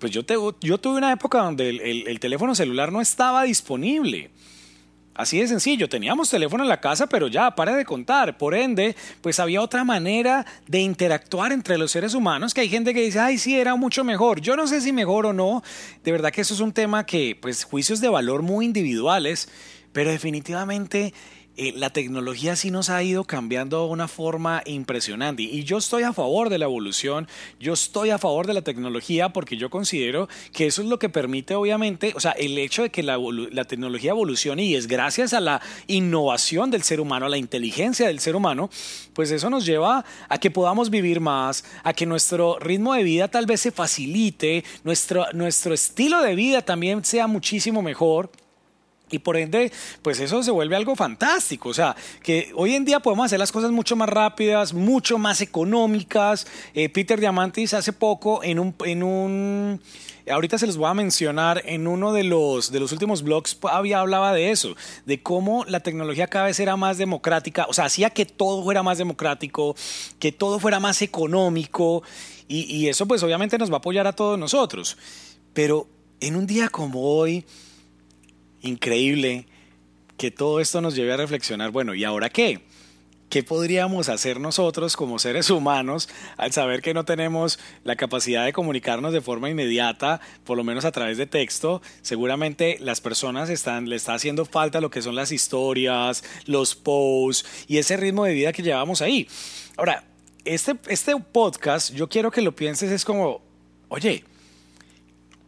pues 0.00 0.10
yo, 0.10 0.22
yo 0.60 0.78
tuve 0.78 0.98
una 0.98 1.12
época 1.12 1.38
donde 1.38 1.70
el 1.70 2.18
teléfono 2.18 2.56
celular 2.56 2.90
no 2.90 3.00
estaba 3.00 3.44
disponible. 3.44 4.30
Así 5.14 5.38
de 5.38 5.46
sencillo, 5.46 5.88
teníamos 5.88 6.28
teléfono 6.28 6.64
en 6.64 6.68
la 6.68 6.80
casa, 6.80 7.06
pero 7.06 7.28
ya, 7.28 7.52
para 7.54 7.76
de 7.76 7.84
contar. 7.84 8.36
Por 8.36 8.54
ende, 8.54 8.96
pues 9.20 9.38
había 9.38 9.62
otra 9.62 9.84
manera 9.84 10.44
de 10.66 10.80
interactuar 10.80 11.52
entre 11.52 11.78
los 11.78 11.92
seres 11.92 12.14
humanos, 12.14 12.52
que 12.52 12.62
hay 12.62 12.68
gente 12.68 12.92
que 12.92 13.02
dice, 13.02 13.20
ay, 13.20 13.38
sí, 13.38 13.56
era 13.56 13.76
mucho 13.76 14.02
mejor. 14.02 14.40
Yo 14.40 14.56
no 14.56 14.66
sé 14.66 14.80
si 14.80 14.92
mejor 14.92 15.26
o 15.26 15.32
no. 15.32 15.62
De 16.02 16.10
verdad 16.10 16.32
que 16.32 16.40
eso 16.40 16.54
es 16.54 16.60
un 16.60 16.72
tema 16.72 17.06
que, 17.06 17.38
pues, 17.40 17.62
juicios 17.62 18.00
de 18.00 18.08
valor 18.08 18.42
muy 18.42 18.64
individuales, 18.64 19.48
pero 19.92 20.10
definitivamente 20.10 21.14
eh, 21.56 21.72
la 21.76 21.90
tecnología 21.90 22.56
sí 22.56 22.72
nos 22.72 22.90
ha 22.90 23.00
ido 23.02 23.24
cambiando 23.24 23.84
de 23.84 23.92
una 23.92 24.08
forma 24.08 24.62
impresionante. 24.66 25.42
Y 25.44 25.62
yo 25.62 25.78
estoy 25.78 26.02
a 26.02 26.12
favor 26.12 26.48
de 26.48 26.58
la 26.58 26.64
evolución, 26.64 27.28
yo 27.60 27.74
estoy 27.74 28.10
a 28.10 28.18
favor 28.18 28.48
de 28.48 28.54
la 28.54 28.62
tecnología 28.62 29.28
porque 29.28 29.56
yo 29.56 29.70
considero 29.70 30.28
que 30.52 30.66
eso 30.66 30.82
es 30.82 30.88
lo 30.88 30.98
que 30.98 31.08
permite, 31.08 31.54
obviamente, 31.54 32.12
o 32.16 32.20
sea, 32.20 32.32
el 32.32 32.58
hecho 32.58 32.82
de 32.82 32.90
que 32.90 33.04
la, 33.04 33.18
la 33.52 33.64
tecnología 33.64 34.10
evolucione 34.10 34.64
y 34.64 34.74
es 34.74 34.88
gracias 34.88 35.32
a 35.32 35.40
la 35.40 35.60
innovación 35.86 36.72
del 36.72 36.82
ser 36.82 37.00
humano, 37.00 37.26
a 37.26 37.28
la 37.28 37.38
inteligencia 37.38 38.08
del 38.08 38.18
ser 38.18 38.34
humano, 38.34 38.68
pues 39.12 39.30
eso 39.30 39.48
nos 39.48 39.64
lleva 39.64 40.04
a 40.28 40.38
que 40.38 40.50
podamos 40.50 40.90
vivir 40.90 41.20
más, 41.20 41.64
a 41.84 41.92
que 41.92 42.04
nuestro 42.04 42.58
ritmo 42.58 42.94
de 42.94 43.04
vida 43.04 43.28
tal 43.28 43.46
vez 43.46 43.60
se 43.60 43.70
facilite, 43.70 44.64
nuestro, 44.82 45.26
nuestro 45.32 45.72
estilo 45.72 46.20
de 46.20 46.34
vida 46.34 46.62
también 46.62 47.04
sea 47.04 47.28
muchísimo 47.28 47.80
mejor. 47.80 48.30
Y 49.14 49.20
por 49.20 49.36
ende, 49.36 49.70
pues 50.02 50.18
eso 50.18 50.42
se 50.42 50.50
vuelve 50.50 50.74
algo 50.74 50.96
fantástico. 50.96 51.68
O 51.68 51.74
sea, 51.74 51.94
que 52.22 52.50
hoy 52.56 52.74
en 52.74 52.84
día 52.84 53.00
podemos 53.00 53.26
hacer 53.26 53.38
las 53.38 53.52
cosas 53.52 53.70
mucho 53.70 53.94
más 53.94 54.08
rápidas, 54.08 54.74
mucho 54.74 55.18
más 55.18 55.40
económicas. 55.40 56.46
Eh, 56.74 56.88
Peter 56.88 57.20
Diamantis 57.20 57.74
hace 57.74 57.92
poco 57.92 58.42
en 58.42 58.58
un, 58.58 58.74
en 58.84 59.02
un 59.04 59.80
ahorita 60.28 60.58
se 60.58 60.66
los 60.66 60.76
voy 60.76 60.88
a 60.88 60.94
mencionar, 60.94 61.62
en 61.64 61.86
uno 61.86 62.12
de 62.12 62.24
los, 62.24 62.72
de 62.72 62.80
los 62.80 62.92
últimos 62.92 63.22
blogs 63.22 63.58
había 63.70 64.00
hablaba 64.00 64.32
de 64.32 64.50
eso, 64.50 64.74
de 65.06 65.22
cómo 65.22 65.64
la 65.66 65.80
tecnología 65.80 66.28
cada 66.28 66.46
vez 66.46 66.58
era 66.58 66.76
más 66.76 66.98
democrática, 66.98 67.66
o 67.68 67.74
sea, 67.74 67.84
hacía 67.84 68.10
que 68.10 68.24
todo 68.24 68.62
fuera 68.62 68.82
más 68.82 68.98
democrático, 68.98 69.76
que 70.18 70.32
todo 70.32 70.58
fuera 70.58 70.80
más 70.80 71.02
económico, 71.02 72.02
y, 72.48 72.62
y 72.74 72.88
eso 72.88 73.06
pues 73.06 73.22
obviamente 73.22 73.58
nos 73.58 73.70
va 73.70 73.74
a 73.74 73.78
apoyar 73.78 74.06
a 74.06 74.14
todos 74.14 74.38
nosotros. 74.38 74.96
Pero 75.52 75.88
en 76.20 76.36
un 76.36 76.46
día 76.46 76.68
como 76.68 77.02
hoy, 77.02 77.44
increíble 78.64 79.46
que 80.16 80.30
todo 80.30 80.60
esto 80.60 80.80
nos 80.80 80.94
lleve 80.94 81.12
a 81.12 81.16
reflexionar, 81.16 81.70
bueno, 81.70 81.94
¿y 81.94 82.04
ahora 82.04 82.30
qué? 82.30 82.60
¿Qué 83.28 83.42
podríamos 83.42 84.08
hacer 84.08 84.38
nosotros 84.38 84.96
como 84.96 85.18
seres 85.18 85.50
humanos 85.50 86.08
al 86.36 86.52
saber 86.52 86.82
que 86.82 86.94
no 86.94 87.04
tenemos 87.04 87.58
la 87.82 87.96
capacidad 87.96 88.44
de 88.44 88.52
comunicarnos 88.52 89.12
de 89.12 89.20
forma 89.20 89.50
inmediata, 89.50 90.20
por 90.44 90.56
lo 90.56 90.64
menos 90.64 90.84
a 90.84 90.92
través 90.92 91.18
de 91.18 91.26
texto? 91.26 91.82
Seguramente 92.02 92.76
las 92.80 93.00
personas 93.00 93.50
están, 93.50 93.88
le 93.88 93.96
está 93.96 94.14
haciendo 94.14 94.44
falta 94.44 94.80
lo 94.80 94.90
que 94.90 95.02
son 95.02 95.16
las 95.16 95.32
historias, 95.32 96.22
los 96.46 96.74
posts 96.76 97.66
y 97.66 97.78
ese 97.78 97.96
ritmo 97.96 98.24
de 98.24 98.34
vida 98.34 98.52
que 98.52 98.62
llevamos 98.62 99.02
ahí. 99.02 99.26
Ahora, 99.76 100.04
este, 100.44 100.76
este 100.88 101.16
podcast, 101.16 101.92
yo 101.92 102.08
quiero 102.08 102.30
que 102.30 102.42
lo 102.42 102.54
pienses, 102.54 102.92
es 102.92 103.04
como, 103.04 103.42
oye, 103.88 104.22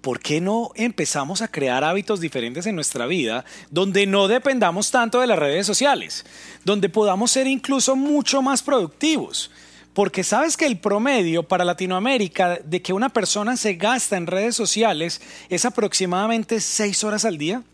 ¿por 0.06 0.20
qué 0.20 0.40
no 0.40 0.70
empezamos 0.76 1.42
a 1.42 1.48
crear 1.48 1.82
hábitos 1.82 2.20
diferentes 2.20 2.64
en 2.66 2.76
nuestra 2.76 3.06
vida 3.06 3.44
donde 3.72 4.06
no 4.06 4.28
dependamos 4.28 4.92
tanto 4.92 5.20
de 5.20 5.26
las 5.26 5.36
redes 5.36 5.66
sociales, 5.66 6.24
donde 6.64 6.88
podamos 6.88 7.32
ser 7.32 7.48
incluso 7.48 7.96
mucho 7.96 8.40
más 8.40 8.62
productivos? 8.62 9.50
Porque 9.94 10.22
sabes 10.22 10.56
que 10.56 10.64
el 10.64 10.78
promedio 10.78 11.42
para 11.42 11.64
Latinoamérica 11.64 12.60
de 12.64 12.82
que 12.82 12.92
una 12.92 13.08
persona 13.08 13.56
se 13.56 13.74
gasta 13.74 14.16
en 14.16 14.28
redes 14.28 14.54
sociales 14.54 15.20
es 15.48 15.64
aproximadamente 15.64 16.60
seis 16.60 17.02
horas 17.02 17.24
al 17.24 17.36
día. 17.36 17.64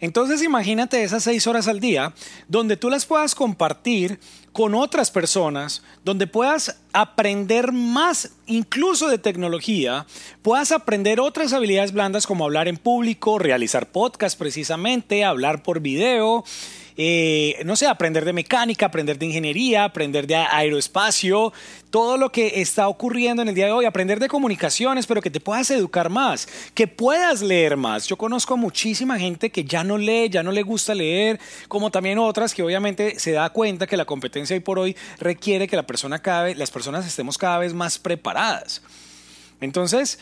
Entonces 0.00 0.42
imagínate 0.42 1.02
esas 1.02 1.24
seis 1.24 1.46
horas 1.46 1.68
al 1.68 1.80
día 1.80 2.14
donde 2.48 2.76
tú 2.76 2.90
las 2.90 3.06
puedas 3.06 3.34
compartir 3.34 4.18
con 4.52 4.74
otras 4.74 5.10
personas, 5.10 5.82
donde 6.04 6.26
puedas 6.26 6.80
aprender 6.92 7.72
más 7.72 8.32
incluso 8.46 9.08
de 9.08 9.18
tecnología, 9.18 10.06
puedas 10.42 10.72
aprender 10.72 11.20
otras 11.20 11.52
habilidades 11.52 11.92
blandas 11.92 12.26
como 12.26 12.44
hablar 12.44 12.66
en 12.66 12.76
público, 12.76 13.38
realizar 13.38 13.90
podcast 13.90 14.38
precisamente, 14.38 15.24
hablar 15.24 15.62
por 15.62 15.80
video, 15.80 16.44
eh, 16.96 17.60
no 17.64 17.76
sé, 17.76 17.86
aprender 17.86 18.24
de 18.24 18.32
mecánica, 18.32 18.86
aprender 18.86 19.18
de 19.18 19.26
ingeniería, 19.26 19.84
aprender 19.84 20.26
de 20.26 20.36
aeroespacio, 20.36 21.52
todo 21.90 22.16
lo 22.16 22.30
que 22.30 22.60
está 22.60 22.88
ocurriendo 22.88 23.42
en 23.42 23.48
el 23.48 23.54
día 23.54 23.66
de 23.66 23.72
hoy, 23.72 23.84
aprender 23.84 24.20
de 24.20 24.28
comunicaciones, 24.28 25.06
pero 25.06 25.20
que 25.20 25.30
te 25.30 25.40
puedas 25.40 25.70
educar 25.70 26.08
más, 26.08 26.48
que 26.74 26.86
puedas 26.86 27.42
leer 27.42 27.76
más. 27.76 28.06
Yo 28.06 28.16
conozco 28.16 28.54
a 28.54 28.56
muchísima 28.56 29.18
gente 29.18 29.50
que 29.50 29.64
ya 29.64 29.84
no 29.84 29.98
lee, 29.98 30.28
ya 30.30 30.42
no 30.42 30.52
le 30.52 30.62
gusta 30.62 30.94
leer, 30.94 31.40
como 31.68 31.90
también 31.90 32.18
otras 32.18 32.54
que 32.54 32.62
obviamente 32.62 33.18
se 33.18 33.32
da 33.32 33.50
cuenta 33.50 33.86
que 33.86 33.96
la 33.96 34.04
competencia 34.04 34.54
hoy 34.54 34.60
por 34.60 34.78
hoy 34.78 34.96
requiere 35.18 35.66
que 35.66 35.76
la 35.76 35.86
persona 35.86 36.20
cada 36.20 36.44
vez, 36.44 36.56
las 36.56 36.70
personas 36.70 37.06
estemos 37.06 37.38
cada 37.38 37.58
vez 37.58 37.74
más 37.74 37.98
preparadas. 37.98 38.82
Entonces, 39.60 40.18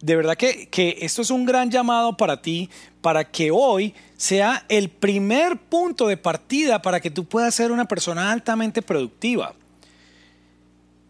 de 0.00 0.16
verdad 0.16 0.36
que, 0.36 0.68
que 0.68 0.98
esto 1.02 1.22
es 1.22 1.30
un 1.30 1.44
gran 1.44 1.70
llamado 1.70 2.16
para 2.16 2.40
ti, 2.40 2.70
para 3.00 3.24
que 3.24 3.50
hoy 3.50 3.94
sea 4.16 4.64
el 4.68 4.90
primer 4.90 5.56
punto 5.56 6.06
de 6.06 6.16
partida 6.16 6.82
para 6.82 7.00
que 7.00 7.10
tú 7.10 7.24
puedas 7.24 7.54
ser 7.54 7.72
una 7.72 7.86
persona 7.86 8.30
altamente 8.30 8.82
productiva. 8.82 9.54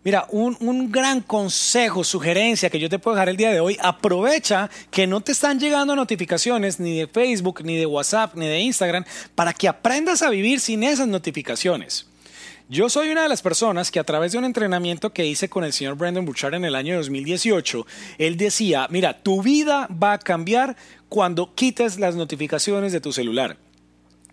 Mira, 0.02 0.26
un, 0.30 0.56
un, 0.60 0.90
gran 0.90 1.20
consejo, 1.20 2.04
sugerencia 2.04 2.70
que 2.70 2.78
yo 2.78 2.88
te 2.88 2.98
puedo 2.98 3.16
dejar 3.16 3.28
el 3.28 3.36
día 3.36 3.50
de 3.50 3.60
hoy, 3.60 3.76
aprovecha 3.82 4.70
que 4.90 5.06
no 5.06 5.20
te 5.20 5.32
están 5.32 5.60
llegando 5.60 5.94
notificaciones 5.94 6.80
ni 6.80 6.98
de 6.98 7.06
Facebook, 7.06 7.62
ni 7.64 7.76
de 7.76 7.84
WhatsApp, 7.84 8.34
ni 8.34 8.46
de 8.46 8.60
Instagram, 8.60 9.04
para 9.34 9.52
que 9.52 9.68
aprendas 9.68 10.22
a 10.22 10.30
vivir 10.30 10.60
sin 10.60 10.84
esas 10.84 11.06
notificaciones. 11.06 12.09
Yo 12.70 12.88
soy 12.88 13.10
una 13.10 13.24
de 13.24 13.28
las 13.28 13.42
personas 13.42 13.90
que 13.90 13.98
a 13.98 14.04
través 14.04 14.30
de 14.30 14.38
un 14.38 14.44
entrenamiento 14.44 15.12
que 15.12 15.26
hice 15.26 15.48
con 15.48 15.64
el 15.64 15.72
señor 15.72 15.96
Brandon 15.96 16.24
Bouchard 16.24 16.54
en 16.54 16.64
el 16.64 16.76
año 16.76 16.96
2018, 16.98 17.84
él 18.18 18.36
decía, 18.36 18.86
mira, 18.90 19.24
tu 19.24 19.42
vida 19.42 19.88
va 19.90 20.12
a 20.12 20.18
cambiar 20.20 20.76
cuando 21.08 21.52
quites 21.56 21.98
las 21.98 22.14
notificaciones 22.14 22.92
de 22.92 23.00
tu 23.00 23.12
celular. 23.12 23.56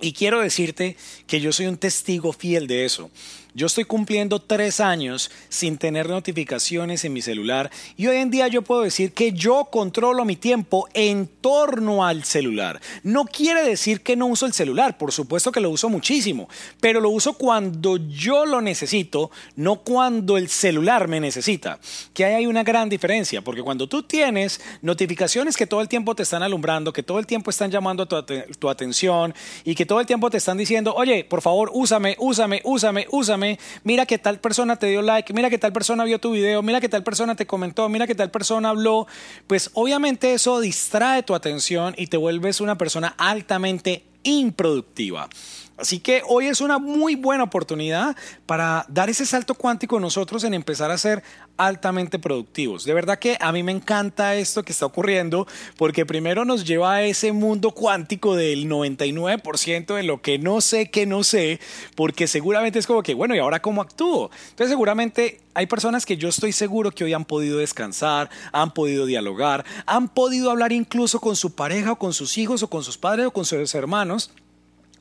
Y 0.01 0.13
quiero 0.13 0.39
decirte 0.39 0.98
que 1.25 1.41
yo 1.41 1.51
soy 1.51 1.65
un 1.65 1.77
testigo 1.77 2.32
fiel 2.32 2.67
de 2.67 2.86
eso. 2.86 3.10
Yo 3.58 3.66
estoy 3.66 3.86
cumpliendo 3.86 4.40
tres 4.40 4.80
años 4.80 5.32
sin 5.50 5.80
tener 5.80 6.08
notificaciones 6.08 7.04
en 7.06 7.14
mi 7.14 7.24
celular 7.24 7.72
y 7.96 8.06
hoy 8.06 8.18
en 8.18 8.30
día 8.30 8.48
yo 8.50 8.62
puedo 8.62 8.84
decir 8.84 9.14
que 9.14 9.32
yo 9.32 9.70
controlo 9.72 10.26
mi 10.26 10.36
tiempo 10.36 10.88
en 10.94 11.26
torno 11.28 12.06
al 12.06 12.24
celular. 12.24 12.80
No 13.02 13.26
quiere 13.26 13.64
decir 13.64 14.04
que 14.04 14.16
no 14.16 14.28
uso 14.28 14.46
el 14.46 14.54
celular, 14.54 15.00
por 15.00 15.12
supuesto 15.12 15.52
que 15.52 15.60
lo 15.60 15.72
uso 15.72 15.90
muchísimo, 15.90 16.48
pero 16.80 17.02
lo 17.02 17.10
uso 17.10 17.34
cuando 17.34 17.98
yo 17.98 18.46
lo 18.46 18.62
necesito, 18.62 19.32
no 19.56 19.78
cuando 19.78 20.38
el 20.38 20.50
celular 20.50 21.08
me 21.08 21.20
necesita. 21.20 21.80
Que 22.14 22.26
ahí 22.26 22.36
hay 22.36 22.46
una 22.46 22.62
gran 22.62 22.90
diferencia, 22.90 23.42
porque 23.42 23.64
cuando 23.64 23.90
tú 23.90 24.04
tienes 24.04 24.62
notificaciones 24.84 25.58
que 25.58 25.66
todo 25.66 25.82
el 25.82 25.88
tiempo 25.88 26.14
te 26.14 26.22
están 26.22 26.44
alumbrando, 26.44 26.94
que 26.94 27.02
todo 27.02 27.18
el 27.18 27.26
tiempo 27.26 27.50
están 27.50 27.72
llamando 27.72 28.08
tu, 28.08 28.24
tu 28.60 28.70
atención 28.70 29.34
y 29.64 29.74
que 29.74 29.88
todo 29.88 30.00
el 30.00 30.06
tiempo 30.06 30.30
te 30.30 30.38
están 30.38 30.60
diciendo, 30.60 30.94
oye, 30.94 31.24
por 31.24 31.42
favor, 31.42 31.72
úsame, 31.74 32.16
úsame, 32.20 32.62
úsame, 32.64 33.08
úsame 33.10 33.47
mira 33.84 34.06
que 34.06 34.18
tal 34.18 34.39
persona 34.39 34.75
te 34.77 34.88
dio 34.88 35.01
like, 35.01 35.34
mira 35.34 35.50
que 35.50 35.58
tal 35.58 35.74
persona 35.74 36.04
vio 36.04 36.20
tu 36.20 36.32
video, 36.32 36.62
mira 36.62 36.82
que 36.82 36.89
tal 36.89 37.04
persona 37.04 37.36
te 37.36 37.46
comentó, 37.46 37.88
mira 37.89 38.08
que 38.08 38.16
tal 38.16 38.32
persona 38.32 38.70
habló, 38.70 39.08
pues 39.48 39.72
obviamente 39.74 40.34
eso 40.34 40.60
distrae 40.60 41.24
tu 41.24 41.36
atención 41.36 41.94
y 41.98 42.08
te 42.08 42.18
vuelves 42.18 42.62
una 42.62 42.77
persona 42.77 43.16
altamente 43.18 44.04
improductiva. 44.24 45.30
Así 45.77 46.00
que 46.00 46.24
hoy 46.27 46.48
es 46.48 46.60
una 46.60 46.79
muy 46.79 47.15
buena 47.15 47.43
oportunidad 47.43 48.15
para 48.48 48.86
dar 48.89 49.10
ese 49.10 49.27
salto 49.27 49.53
cuántico 49.53 50.00
nosotros 50.00 50.43
en 50.43 50.55
empezar 50.55 50.89
a 50.89 50.98
ser 50.98 51.24
altamente 51.55 52.17
productivos. 52.17 52.84
De 52.84 52.96
verdad 52.96 53.19
que 53.19 53.38
a 53.39 53.51
mí 53.51 53.62
me 53.62 53.72
encanta 53.72 54.36
esto 54.36 54.63
que 54.63 54.72
está 54.72 54.88
ocurriendo 54.88 55.48
porque 55.77 56.05
primero 56.05 56.46
nos 56.46 56.65
lleva 56.65 56.96
a 56.96 57.03
ese 57.03 57.31
mundo 57.31 57.72
cuántico 57.72 58.36
del 58.36 58.67
99% 58.67 59.96
de 59.96 60.03
lo 60.03 60.22
que 60.22 60.39
no 60.39 60.62
sé 60.62 60.89
que 60.89 61.05
no 61.05 61.24
sé, 61.24 61.60
porque 61.96 62.27
seguramente 62.27 62.79
es 62.79 62.88
como 62.88 63.03
que, 63.03 63.13
bueno, 63.13 63.36
¿y 63.36 63.39
ahora 63.39 63.62
cómo 63.62 63.81
actúo? 63.81 64.31
Entonces 64.50 64.69
seguramente 64.69 65.41
hay 65.53 65.67
personas 65.67 66.07
que 66.07 66.17
yo 66.17 66.29
estoy 66.29 66.53
seguro 66.53 66.89
que 66.89 67.03
hoy 67.03 67.13
han 67.13 67.25
podido 67.25 67.60
descansar, 67.60 68.31
han 68.51 68.74
podido 68.74 69.05
dialogar, 69.05 69.63
han 69.86 70.10
podido 70.10 70.50
hablar 70.50 70.72
incluso 70.72 71.19
con 71.19 71.36
su 71.36 71.53
pareja 71.53 71.91
o 71.91 72.00
con 72.00 72.13
sus 72.13 72.38
hijos 72.39 72.63
o 72.63 72.69
con 72.69 72.84
sus 72.84 72.98
padres 72.98 73.27
o 73.27 73.31
con 73.31 73.46
sus 73.46 73.75
hermanos 73.75 74.31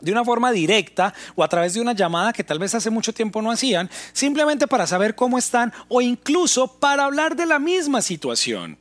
de 0.07 0.13
una 0.13 0.25
forma 0.25 0.53
directa 0.53 1.13
o 1.35 1.43
a 1.43 1.49
través 1.49 1.75
de 1.75 1.81
una 1.81 1.93
llamada 1.93 2.33
que 2.33 2.45
tal 2.45 2.61
vez 2.61 2.75
hace 2.75 2.91
mucho 2.91 3.13
tiempo 3.13 3.43
no 3.43 3.51
hacían, 3.51 3.91
simplemente 4.13 4.69
para 4.69 4.87
saber 4.87 5.17
cómo 5.17 5.37
están 5.37 5.73
o 5.89 6.01
incluso 6.01 6.69
para 6.69 7.05
hablar 7.05 7.35
de 7.35 7.45
la 7.45 7.59
misma 7.59 8.01
situación. 8.01 8.79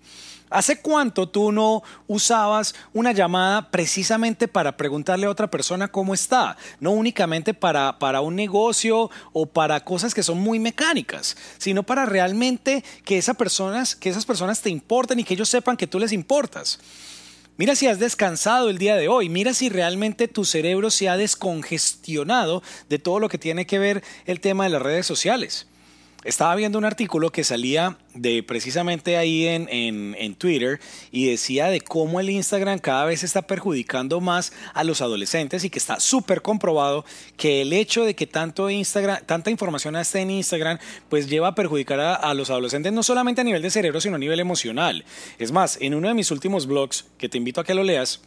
¿Hace 0.52 0.80
cuánto 0.80 1.28
tú 1.28 1.52
no 1.52 1.82
usabas 2.08 2.76
una 2.94 3.12
llamada 3.12 3.72
precisamente 3.72 4.48
para 4.48 4.78
preguntarle 4.78 5.26
a 5.26 5.32
otra 5.32 5.50
persona 5.50 5.88
cómo 5.88 6.14
está? 6.14 6.56
No 6.80 6.92
únicamente 6.92 7.56
para, 7.56 7.98
para 7.98 8.22
un 8.22 8.36
negocio 8.36 9.10
o 9.34 9.48
para 9.48 9.84
cosas 9.84 10.14
que 10.14 10.22
son 10.22 10.40
muy 10.40 10.60
mecánicas, 10.60 11.36
sino 11.58 11.82
para 11.82 12.06
realmente 12.06 12.84
que, 13.04 13.18
esas 13.18 13.36
personas, 13.36 13.96
que 13.96 14.10
esas 14.10 14.26
personas 14.26 14.62
te 14.62 14.70
importen 14.70 15.20
y 15.20 15.24
que 15.24 15.34
ellos 15.34 15.50
sepan 15.50 15.76
que 15.76 15.88
tú 15.88 15.98
les 15.98 16.12
importas. 16.12 16.80
Mira 17.58 17.76
si 17.76 17.88
has 17.88 18.00
descansado 18.00 18.70
el 18.70 18.78
día 18.78 18.98
de 18.98 19.08
hoy, 19.08 19.30
mira 19.30 19.54
si 19.54 19.70
realmente 19.70 20.28
tu 20.28 20.44
cerebro 20.44 20.92
se 20.92 21.08
ha 21.08 21.16
descongestionado 21.16 22.62
de 22.90 23.00
todo 23.00 23.20
lo 23.20 23.30
que 23.30 23.38
tiene 23.38 23.66
que 23.66 23.80
ver 23.80 24.04
el 24.26 24.42
tema 24.42 24.66
de 24.66 24.72
las 24.72 24.82
redes 24.82 25.06
sociales. 25.06 25.66
Estaba 26.26 26.56
viendo 26.56 26.78
un 26.78 26.86
artículo 26.86 27.32
que 27.32 27.44
salía 27.44 27.98
de 28.16 28.42
precisamente 28.44 29.16
ahí 29.16 29.46
en, 29.46 29.68
en, 29.70 30.36
Twitter 30.36 30.80
y 31.12 31.28
decía 31.28 31.68
de 31.68 31.82
cómo 31.82 32.20
el 32.20 32.30
Instagram 32.30 32.80
cada 32.80 33.06
vez 33.06 33.24
está 33.24 33.44
perjudicando 33.44 34.20
más 34.22 34.52
a 34.74 34.84
los 34.84 35.02
adolescentes 35.02 35.64
y 35.64 35.70
que 35.70 35.80
está 35.80 36.00
súper 36.00 36.42
comprobado 36.42 37.06
que 37.38 37.62
el 37.62 37.74
hecho 37.74 38.04
de 38.04 38.16
que 38.16 38.26
tanto 38.26 38.70
Instagram, 38.70 39.24
tanta 39.26 39.52
información 39.52 39.96
esté 39.96 40.22
en 40.22 40.32
Instagram, 40.32 40.80
pues 41.10 41.30
lleva 41.30 41.50
a 41.50 41.56
perjudicar 41.56 42.00
a, 42.00 42.16
a 42.16 42.34
los 42.34 42.50
adolescentes 42.50 42.92
no 42.92 43.04
solamente 43.04 43.42
a 43.42 43.44
nivel 43.44 43.62
de 43.62 43.70
cerebro, 43.70 44.02
sino 44.02 44.16
a 44.16 44.20
nivel 44.20 44.40
emocional. 44.40 45.06
Es 45.38 45.52
más, 45.52 45.78
en 45.80 45.94
uno 45.94 46.08
de 46.08 46.16
mis 46.16 46.32
últimos 46.32 46.66
blogs, 46.66 47.06
que 47.18 47.30
te 47.30 47.38
invito 47.38 47.62
a 47.62 47.64
que 47.64 47.76
lo 47.76 47.84
leas, 47.84 48.22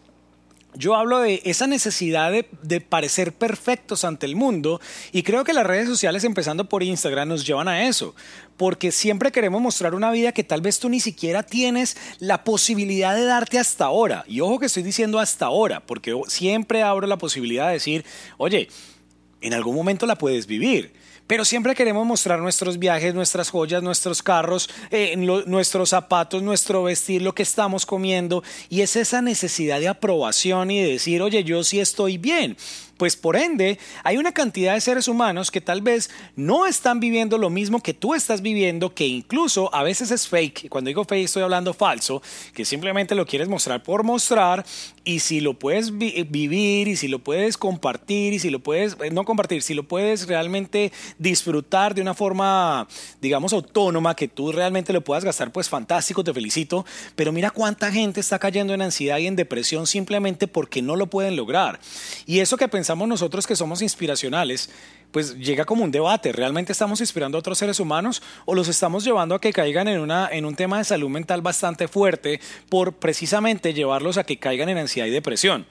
yo 0.75 0.94
hablo 0.94 1.20
de 1.20 1.40
esa 1.44 1.66
necesidad 1.66 2.30
de, 2.30 2.80
parecer 2.80 3.32
perfectos 3.32 4.04
ante 4.04 4.26
el 4.26 4.37
mundo 4.37 4.80
y 5.12 5.22
creo 5.22 5.44
que 5.44 5.52
las 5.52 5.66
redes 5.66 5.88
sociales, 5.88 6.25
empezando 6.25 6.68
por 6.68 6.82
Instagram, 6.82 7.28
nos 7.28 7.46
llevan 7.46 7.68
a 7.68 7.88
eso, 7.88 8.14
porque 8.56 8.92
siempre 8.92 9.32
queremos 9.32 9.60
mostrar 9.60 9.94
una 9.94 10.10
vida 10.10 10.32
que 10.32 10.44
tal 10.44 10.60
vez 10.60 10.78
tú 10.78 10.88
ni 10.88 11.00
siquiera 11.00 11.42
tienes 11.42 11.96
la 12.18 12.44
posibilidad 12.44 13.14
de 13.16 13.25
darte 13.25 13.58
hasta 13.58 13.87
ahora. 13.87 14.25
Y 14.28 14.40
ojo 14.40 14.58
que 14.58 14.66
estoy 14.66 14.82
diciendo 14.82 15.18
hasta 15.18 15.46
ahora, 15.46 15.80
porque 15.80 16.18
siempre 16.28 16.82
abro 16.82 17.06
la 17.06 17.18
posibilidad 17.18 17.68
de 17.68 17.75
decir, 17.75 18.04
oye, 18.37 18.68
en 19.40 19.54
algún 19.54 19.75
momento 19.75 20.06
la 20.06 20.16
puedes 20.16 20.46
vivir 20.46 20.92
pero 21.28 21.44
siempre 21.44 21.76
queremos 21.76 22.04
mostrar 22.04 22.40
nuestros 22.40 22.78
viajes, 22.78 23.14
nuestras 23.14 23.50
joyas, 23.50 23.82
nuestros 23.82 24.23
carros, 24.23 24.68
eh, 24.90 25.14
nuestros 25.16 25.90
zapatos, 25.90 26.42
nuestro 26.42 26.82
vestir, 26.82 27.23
lo 27.23 27.35
que 27.35 27.44
estamos 27.44 27.87
comiendo, 27.87 28.42
y 28.68 28.80
es 28.80 28.97
esa 28.97 29.23
necesidad 29.23 29.78
de 29.78 29.88
aprobación 29.88 30.73
y 30.73 30.80
de 30.80 30.92
decir, 30.92 31.23
oye, 31.23 31.44
yo 31.44 31.62
sí 31.62 31.78
estoy 31.78 32.18
bien. 32.18 32.56
Pues 32.99 33.14
por 33.14 33.37
ende, 33.37 33.78
hay 34.02 34.16
una 34.16 34.32
cantidad 34.32 34.75
de 34.75 34.80
seres 34.80 35.06
humanos 35.06 35.52
que 35.52 35.61
tal 35.61 35.82
vez 35.82 36.11
no 36.35 36.66
están 36.66 36.99
viviendo 36.99 37.38
lo 37.38 37.49
mismo 37.49 37.80
que 37.80 37.94
tú 37.94 38.12
estás 38.12 38.42
viviendo, 38.42 38.92
que 38.92 39.06
incluso 39.06 39.73
a 39.73 39.85
veces 39.85 40.11
es 40.11 40.26
fake. 40.26 40.68
Cuando 40.68 40.88
digo 40.88 41.04
fake 41.04 41.26
estoy 41.26 41.44
hablando 41.44 41.73
falso, 41.73 42.20
que 42.52 42.64
simplemente 42.64 43.14
lo 43.14 43.25
quieres 43.25 43.49
mostrar 43.49 43.85
por 43.85 44.02
mostrar 44.02 44.66
y 45.08 45.20
si 45.20 45.40
lo 45.40 45.54
puedes 45.54 45.96
vivir 45.96 46.86
y 46.86 46.94
si 46.94 47.08
lo 47.08 47.18
puedes 47.18 47.56
compartir 47.56 48.34
y 48.34 48.38
si 48.38 48.50
lo 48.50 48.58
puedes, 48.58 48.94
eh, 49.02 49.08
no 49.10 49.24
compartir, 49.24 49.62
si 49.62 49.72
lo 49.72 49.84
puedes 49.84 50.26
realmente 50.26 50.92
disfrutar 51.16 51.94
de 51.94 52.02
una 52.02 52.12
forma, 52.12 52.86
digamos, 53.18 53.54
autónoma, 53.54 54.14
que 54.14 54.28
tú 54.28 54.52
realmente 54.52 54.92
lo 54.92 55.02
puedas 55.02 55.24
gastar, 55.24 55.50
pues 55.50 55.70
fantástico, 55.70 56.22
te 56.22 56.34
felicito. 56.34 56.84
Pero 57.16 57.32
mira 57.32 57.48
cuánta 57.48 57.90
gente 57.90 58.20
está 58.20 58.38
cayendo 58.38 58.74
en 58.74 58.82
ansiedad 58.82 59.16
y 59.16 59.26
en 59.26 59.34
depresión 59.34 59.86
simplemente 59.86 60.46
porque 60.46 60.82
no 60.82 60.94
lo 60.94 61.06
pueden 61.06 61.36
lograr. 61.36 61.80
Y 62.26 62.40
eso 62.40 62.58
que 62.58 62.68
pensamos 62.68 63.08
nosotros 63.08 63.46
que 63.46 63.56
somos 63.56 63.80
inspiracionales, 63.80 64.68
pues 65.10 65.36
llega 65.36 65.64
como 65.64 65.84
un 65.84 65.90
debate. 65.90 66.32
¿Realmente 66.32 66.72
estamos 66.72 67.00
inspirando 67.00 67.38
a 67.38 67.40
otros 67.40 67.58
seres 67.58 67.80
humanos 67.80 68.22
o 68.44 68.54
los 68.54 68.68
estamos 68.68 69.04
llevando 69.04 69.34
a 69.34 69.40
que 69.40 69.52
caigan 69.52 69.88
en, 69.88 70.00
una, 70.00 70.28
en 70.30 70.44
un 70.44 70.54
tema 70.54 70.78
de 70.78 70.84
salud 70.84 71.08
mental 71.08 71.40
bastante 71.40 71.88
fuerte 71.88 72.40
por 72.68 72.94
precisamente 72.94 73.74
llevarlos 73.74 74.18
a 74.18 74.24
que 74.24 74.38
caigan 74.38 74.68
en 74.68 74.78
ansiedad 74.78 75.06
y 75.06 75.10
depresión? 75.10 75.66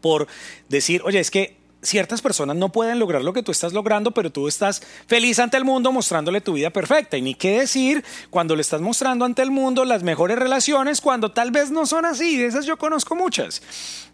Por 0.00 0.26
decir, 0.68 1.02
oye, 1.04 1.20
es 1.20 1.30
que 1.30 1.61
ciertas 1.82 2.22
personas 2.22 2.56
no 2.56 2.70
pueden 2.70 2.98
lograr 2.98 3.22
lo 3.22 3.32
que 3.32 3.42
tú 3.42 3.50
estás 3.52 3.72
logrando, 3.72 4.12
pero 4.12 4.30
tú 4.30 4.48
estás 4.48 4.82
feliz 5.06 5.38
ante 5.38 5.56
el 5.56 5.64
mundo 5.64 5.92
mostrándole 5.92 6.40
tu 6.40 6.54
vida 6.54 6.70
perfecta. 6.70 7.16
Y 7.16 7.22
ni 7.22 7.34
qué 7.34 7.58
decir 7.58 8.04
cuando 8.30 8.54
le 8.54 8.62
estás 8.62 8.80
mostrando 8.80 9.24
ante 9.24 9.42
el 9.42 9.50
mundo 9.50 9.84
las 9.84 10.02
mejores 10.02 10.38
relaciones 10.38 11.00
cuando 11.00 11.32
tal 11.32 11.50
vez 11.50 11.70
no 11.70 11.86
son 11.86 12.04
así. 12.04 12.36
De 12.36 12.46
esas 12.46 12.64
yo 12.64 12.78
conozco 12.78 13.14
muchas, 13.14 13.62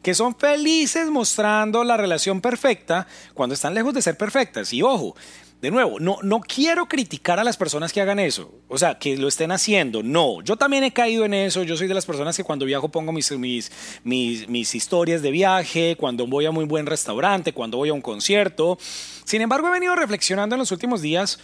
que 0.03 0.15
son 0.15 0.35
felices 0.35 1.11
mostrando 1.11 1.85
la 1.85 1.97
relación 1.97 2.41
perfecta 2.41 3.07
cuando 3.35 3.55
están 3.55 3.75
lejos 3.75 3.95
de 3.95 4.03
ser 4.03 4.17
perfectas. 4.17 4.73
Y 4.73 4.83
ojo, 4.83 5.15
de 5.61 5.73
nuevo, 5.73 5.99
no, 5.99 6.19
no 6.23 6.41
quiero 6.41 6.87
criticar 6.87 7.41
a 7.41 7.45
las 7.45 7.57
personas 7.57 7.93
que 7.93 8.01
hagan 8.01 8.21
eso, 8.21 8.55
o 8.69 8.79
sea, 8.79 8.97
que 8.99 9.17
lo 9.17 9.27
estén 9.27 9.51
haciendo. 9.51 10.05
No, 10.05 10.41
yo 10.43 10.57
también 10.57 10.85
he 10.85 10.93
caído 10.93 11.25
en 11.25 11.35
eso. 11.35 11.65
Yo 11.65 11.77
soy 11.77 11.89
de 11.89 11.95
las 11.95 12.07
personas 12.07 12.37
que 12.37 12.45
cuando 12.45 12.65
viajo 12.65 12.89
pongo 12.91 13.13
mis, 13.13 13.33
mis, 13.33 13.73
mis, 14.05 14.49
mis 14.49 14.75
historias 14.77 15.21
de 15.21 15.33
viaje, 15.33 15.97
cuando 15.99 16.29
voy 16.29 16.47
a 16.47 16.53
muy 16.53 16.65
buen 16.65 16.87
restaurante, 16.87 17.53
cuando 17.53 17.77
voy 17.77 17.89
a 17.89 17.93
un 17.93 18.01
concierto. 18.01 18.79
Sin 19.25 19.43
embargo, 19.43 19.67
he 19.67 19.73
venido 19.73 19.97
reflexionando 19.97 20.55
en 20.55 20.61
los 20.61 20.71
últimos 20.71 21.03
días 21.03 21.41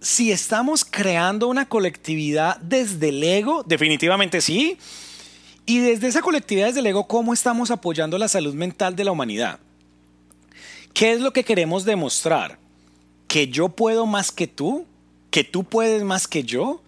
si 0.00 0.32
estamos 0.32 0.84
creando 0.84 1.46
una 1.46 1.68
colectividad 1.68 2.56
desde 2.56 3.10
el 3.10 3.22
ego. 3.22 3.62
Definitivamente 3.62 4.40
sí. 4.40 4.76
Y 5.66 5.78
desde 5.78 6.08
esa 6.08 6.20
colectividad 6.20 6.66
desde 6.66 6.80
el 6.80 6.86
ego, 6.86 7.06
¿cómo 7.06 7.32
estamos 7.32 7.70
apoyando 7.70 8.18
la 8.18 8.26
salud 8.26 8.54
mental 8.54 8.96
de 8.96 9.04
la 9.04 9.12
humanidad? 9.12 9.60
¿Qué 10.92 11.12
es 11.12 11.20
lo 11.20 11.32
que 11.32 11.44
queremos 11.44 11.84
demostrar? 11.84 12.58
Que 13.30 13.46
yo 13.46 13.68
puedo 13.68 14.06
más 14.06 14.32
que 14.32 14.48
tú, 14.48 14.86
que 15.30 15.44
tú 15.44 15.62
puedes 15.62 16.02
más 16.02 16.26
que 16.26 16.42
yo? 16.42 16.82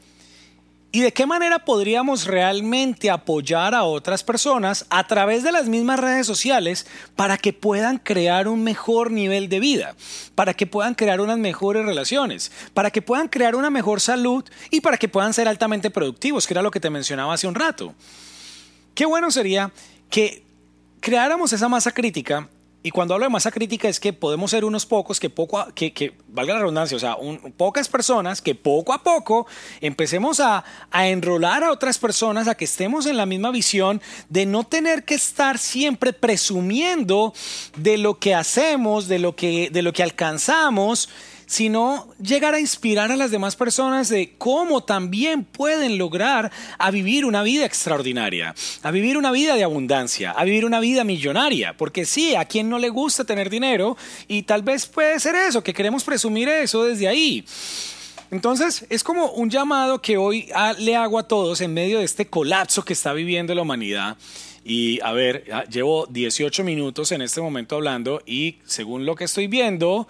¿Y 0.90 0.98
de 0.98 1.12
qué 1.12 1.24
manera 1.24 1.60
podríamos 1.64 2.26
realmente 2.26 3.10
apoyar 3.10 3.76
a 3.76 3.84
otras 3.84 4.24
personas 4.24 4.84
a 4.90 5.06
través 5.06 5.44
de 5.44 5.52
las 5.52 5.68
mismas 5.68 6.00
redes 6.00 6.26
sociales 6.26 6.88
para 7.14 7.38
que 7.38 7.52
puedan 7.52 7.98
crear 7.98 8.48
un 8.48 8.64
mejor 8.64 9.12
nivel 9.12 9.48
de 9.48 9.60
vida, 9.60 9.94
para 10.34 10.52
que 10.52 10.66
puedan 10.66 10.96
crear 10.96 11.20
unas 11.20 11.38
mejores 11.38 11.86
relaciones, 11.86 12.50
para 12.74 12.90
que 12.90 13.02
puedan 13.02 13.28
crear 13.28 13.54
una 13.54 13.70
mejor 13.70 14.00
salud 14.00 14.44
y 14.72 14.80
para 14.80 14.96
que 14.96 15.08
puedan 15.08 15.34
ser 15.34 15.46
altamente 15.46 15.92
productivos, 15.92 16.48
que 16.48 16.54
era 16.54 16.62
lo 16.62 16.72
que 16.72 16.80
te 16.80 16.90
mencionaba 16.90 17.34
hace 17.34 17.46
un 17.46 17.54
rato? 17.54 17.94
Qué 18.96 19.06
bueno 19.06 19.30
sería 19.30 19.70
que 20.10 20.42
creáramos 20.98 21.52
esa 21.52 21.68
masa 21.68 21.92
crítica 21.92 22.48
y 22.82 22.90
cuando 22.90 23.14
hablo 23.14 23.26
de 23.26 23.30
masa 23.30 23.50
crítica 23.50 23.88
es 23.88 24.00
que 24.00 24.12
podemos 24.12 24.50
ser 24.50 24.64
unos 24.64 24.86
pocos 24.86 25.20
que 25.20 25.30
poco, 25.30 25.64
que, 25.74 25.92
que 25.92 26.14
valga 26.28 26.54
la 26.54 26.60
redundancia, 26.60 26.96
o 26.96 27.00
sea, 27.00 27.16
pocas 27.56 27.88
personas 27.88 28.42
que 28.42 28.54
poco 28.54 28.92
a 28.92 29.02
poco 29.02 29.46
empecemos 29.80 30.40
a, 30.40 30.64
a 30.90 31.08
enrolar 31.08 31.62
a 31.62 31.70
otras 31.70 31.98
personas 31.98 32.48
a 32.48 32.56
que 32.56 32.64
estemos 32.64 33.06
en 33.06 33.16
la 33.16 33.26
misma 33.26 33.50
visión 33.50 34.02
de 34.28 34.46
no 34.46 34.64
tener 34.64 35.04
que 35.04 35.14
estar 35.14 35.58
siempre 35.58 36.12
presumiendo 36.12 37.32
de 37.76 37.98
lo 37.98 38.18
que 38.18 38.34
hacemos, 38.34 39.06
de 39.06 39.18
lo 39.20 39.36
que, 39.36 39.70
de 39.70 39.82
lo 39.82 39.92
que 39.92 40.02
alcanzamos, 40.02 41.08
sino 41.52 42.08
llegar 42.18 42.54
a 42.54 42.60
inspirar 42.60 43.12
a 43.12 43.16
las 43.16 43.30
demás 43.30 43.56
personas 43.56 44.08
de 44.08 44.32
cómo 44.38 44.84
también 44.84 45.44
pueden 45.44 45.98
lograr 45.98 46.50
a 46.78 46.90
vivir 46.90 47.26
una 47.26 47.42
vida 47.42 47.66
extraordinaria, 47.66 48.54
a 48.82 48.90
vivir 48.90 49.18
una 49.18 49.30
vida 49.30 49.54
de 49.54 49.62
abundancia, 49.62 50.30
a 50.30 50.44
vivir 50.44 50.64
una 50.64 50.80
vida 50.80 51.04
millonaria, 51.04 51.76
porque 51.76 52.06
sí, 52.06 52.34
a 52.34 52.46
quien 52.46 52.70
no 52.70 52.78
le 52.78 52.88
gusta 52.88 53.24
tener 53.24 53.50
dinero 53.50 53.98
y 54.28 54.44
tal 54.44 54.62
vez 54.62 54.86
puede 54.86 55.20
ser 55.20 55.34
eso, 55.34 55.62
que 55.62 55.74
queremos 55.74 56.04
presumir 56.04 56.48
eso 56.48 56.84
desde 56.84 57.06
ahí. 57.06 57.44
Entonces, 58.30 58.86
es 58.88 59.04
como 59.04 59.32
un 59.32 59.50
llamado 59.50 60.00
que 60.00 60.16
hoy 60.16 60.48
le 60.78 60.96
hago 60.96 61.18
a 61.18 61.28
todos 61.28 61.60
en 61.60 61.74
medio 61.74 61.98
de 61.98 62.04
este 62.06 62.28
colapso 62.28 62.82
que 62.82 62.94
está 62.94 63.12
viviendo 63.12 63.54
la 63.54 63.60
humanidad. 63.60 64.16
Y 64.64 65.00
a 65.02 65.12
ver, 65.12 65.44
llevo 65.70 66.06
18 66.06 66.64
minutos 66.64 67.12
en 67.12 67.20
este 67.20 67.42
momento 67.42 67.76
hablando 67.76 68.22
y 68.24 68.56
según 68.64 69.04
lo 69.04 69.16
que 69.16 69.24
estoy 69.24 69.48
viendo, 69.48 70.08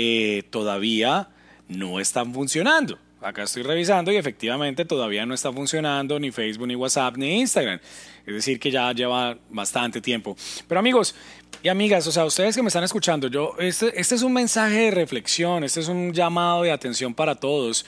eh, 0.00 0.44
todavía 0.48 1.28
no 1.66 1.98
están 1.98 2.32
funcionando. 2.32 2.96
Acá 3.20 3.42
estoy 3.42 3.64
revisando 3.64 4.12
y 4.12 4.16
efectivamente 4.16 4.84
todavía 4.84 5.26
no 5.26 5.34
está 5.34 5.52
funcionando 5.52 6.20
ni 6.20 6.30
Facebook, 6.30 6.68
ni 6.68 6.76
WhatsApp, 6.76 7.16
ni 7.16 7.40
Instagram. 7.40 7.80
Es 8.24 8.32
decir, 8.32 8.60
que 8.60 8.70
ya 8.70 8.92
lleva 8.92 9.36
bastante 9.50 10.00
tiempo. 10.00 10.36
Pero 10.68 10.78
amigos 10.78 11.16
y 11.64 11.68
amigas, 11.68 12.06
o 12.06 12.12
sea, 12.12 12.24
ustedes 12.24 12.54
que 12.54 12.62
me 12.62 12.68
están 12.68 12.84
escuchando, 12.84 13.26
yo, 13.26 13.56
este, 13.58 14.00
este 14.00 14.14
es 14.14 14.22
un 14.22 14.34
mensaje 14.34 14.82
de 14.82 14.90
reflexión, 14.92 15.64
este 15.64 15.80
es 15.80 15.88
un 15.88 16.12
llamado 16.12 16.62
de 16.62 16.70
atención 16.70 17.12
para 17.12 17.34
todos 17.34 17.84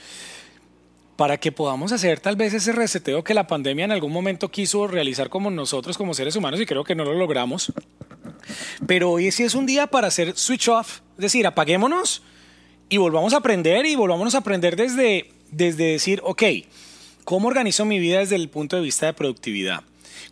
para 1.14 1.36
que 1.36 1.52
podamos 1.52 1.92
hacer 1.92 2.18
tal 2.18 2.34
vez 2.34 2.54
ese 2.54 2.72
reseteo 2.72 3.22
que 3.22 3.34
la 3.34 3.46
pandemia 3.46 3.84
en 3.84 3.92
algún 3.92 4.10
momento 4.10 4.50
quiso 4.50 4.88
realizar 4.88 5.28
como 5.28 5.50
nosotros 5.50 5.96
como 5.96 6.14
seres 6.14 6.34
humanos 6.34 6.60
y 6.60 6.66
creo 6.66 6.82
que 6.82 6.96
no 6.96 7.04
lo 7.04 7.14
logramos. 7.14 7.72
Pero 8.86 9.12
hoy 9.12 9.30
sí 9.30 9.42
es 9.42 9.54
un 9.54 9.66
día 9.66 9.86
para 9.86 10.08
hacer 10.08 10.36
switch 10.36 10.68
off, 10.68 11.00
es 11.16 11.22
decir, 11.22 11.46
apaguémonos 11.46 12.22
y 12.88 12.96
volvamos 12.96 13.32
a 13.34 13.38
aprender 13.38 13.86
y 13.86 13.94
volvamos 13.94 14.34
a 14.34 14.38
aprender 14.38 14.76
desde, 14.76 15.30
desde 15.50 15.92
decir, 15.92 16.20
ok, 16.24 16.42
¿cómo 17.24 17.48
organizo 17.48 17.84
mi 17.84 17.98
vida 17.98 18.18
desde 18.18 18.36
el 18.36 18.48
punto 18.48 18.76
de 18.76 18.82
vista 18.82 19.06
de 19.06 19.12
productividad? 19.12 19.82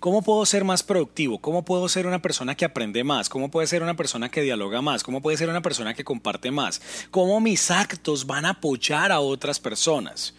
¿Cómo 0.00 0.22
puedo 0.22 0.46
ser 0.46 0.64
más 0.64 0.82
productivo? 0.82 1.38
¿Cómo 1.38 1.64
puedo 1.64 1.88
ser 1.88 2.06
una 2.06 2.22
persona 2.22 2.54
que 2.54 2.64
aprende 2.64 3.02
más? 3.04 3.28
¿Cómo 3.28 3.50
puede 3.50 3.66
ser 3.66 3.82
una 3.82 3.96
persona 3.96 4.30
que 4.30 4.42
dialoga 4.42 4.80
más? 4.80 5.02
¿Cómo 5.02 5.20
puede 5.20 5.36
ser 5.36 5.48
una 5.48 5.62
persona 5.62 5.94
que 5.94 6.04
comparte 6.04 6.50
más? 6.50 6.80
¿Cómo 7.10 7.40
mis 7.40 7.70
actos 7.70 8.26
van 8.26 8.44
a 8.44 8.50
apoyar 8.50 9.10
a 9.10 9.20
otras 9.20 9.58
personas? 9.58 10.34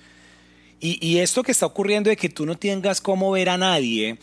Y, 0.79 1.05
y 1.05 1.19
esto 1.19 1.43
que 1.43 1.51
está 1.51 1.65
ocurriendo 1.65 2.09
de 2.09 2.15
que 2.15 2.29
tú 2.29 2.45
no 2.45 2.57
tengas 2.57 3.01
cómo 3.01 3.31
ver 3.31 3.49
a 3.49 3.57
nadie 3.57 4.17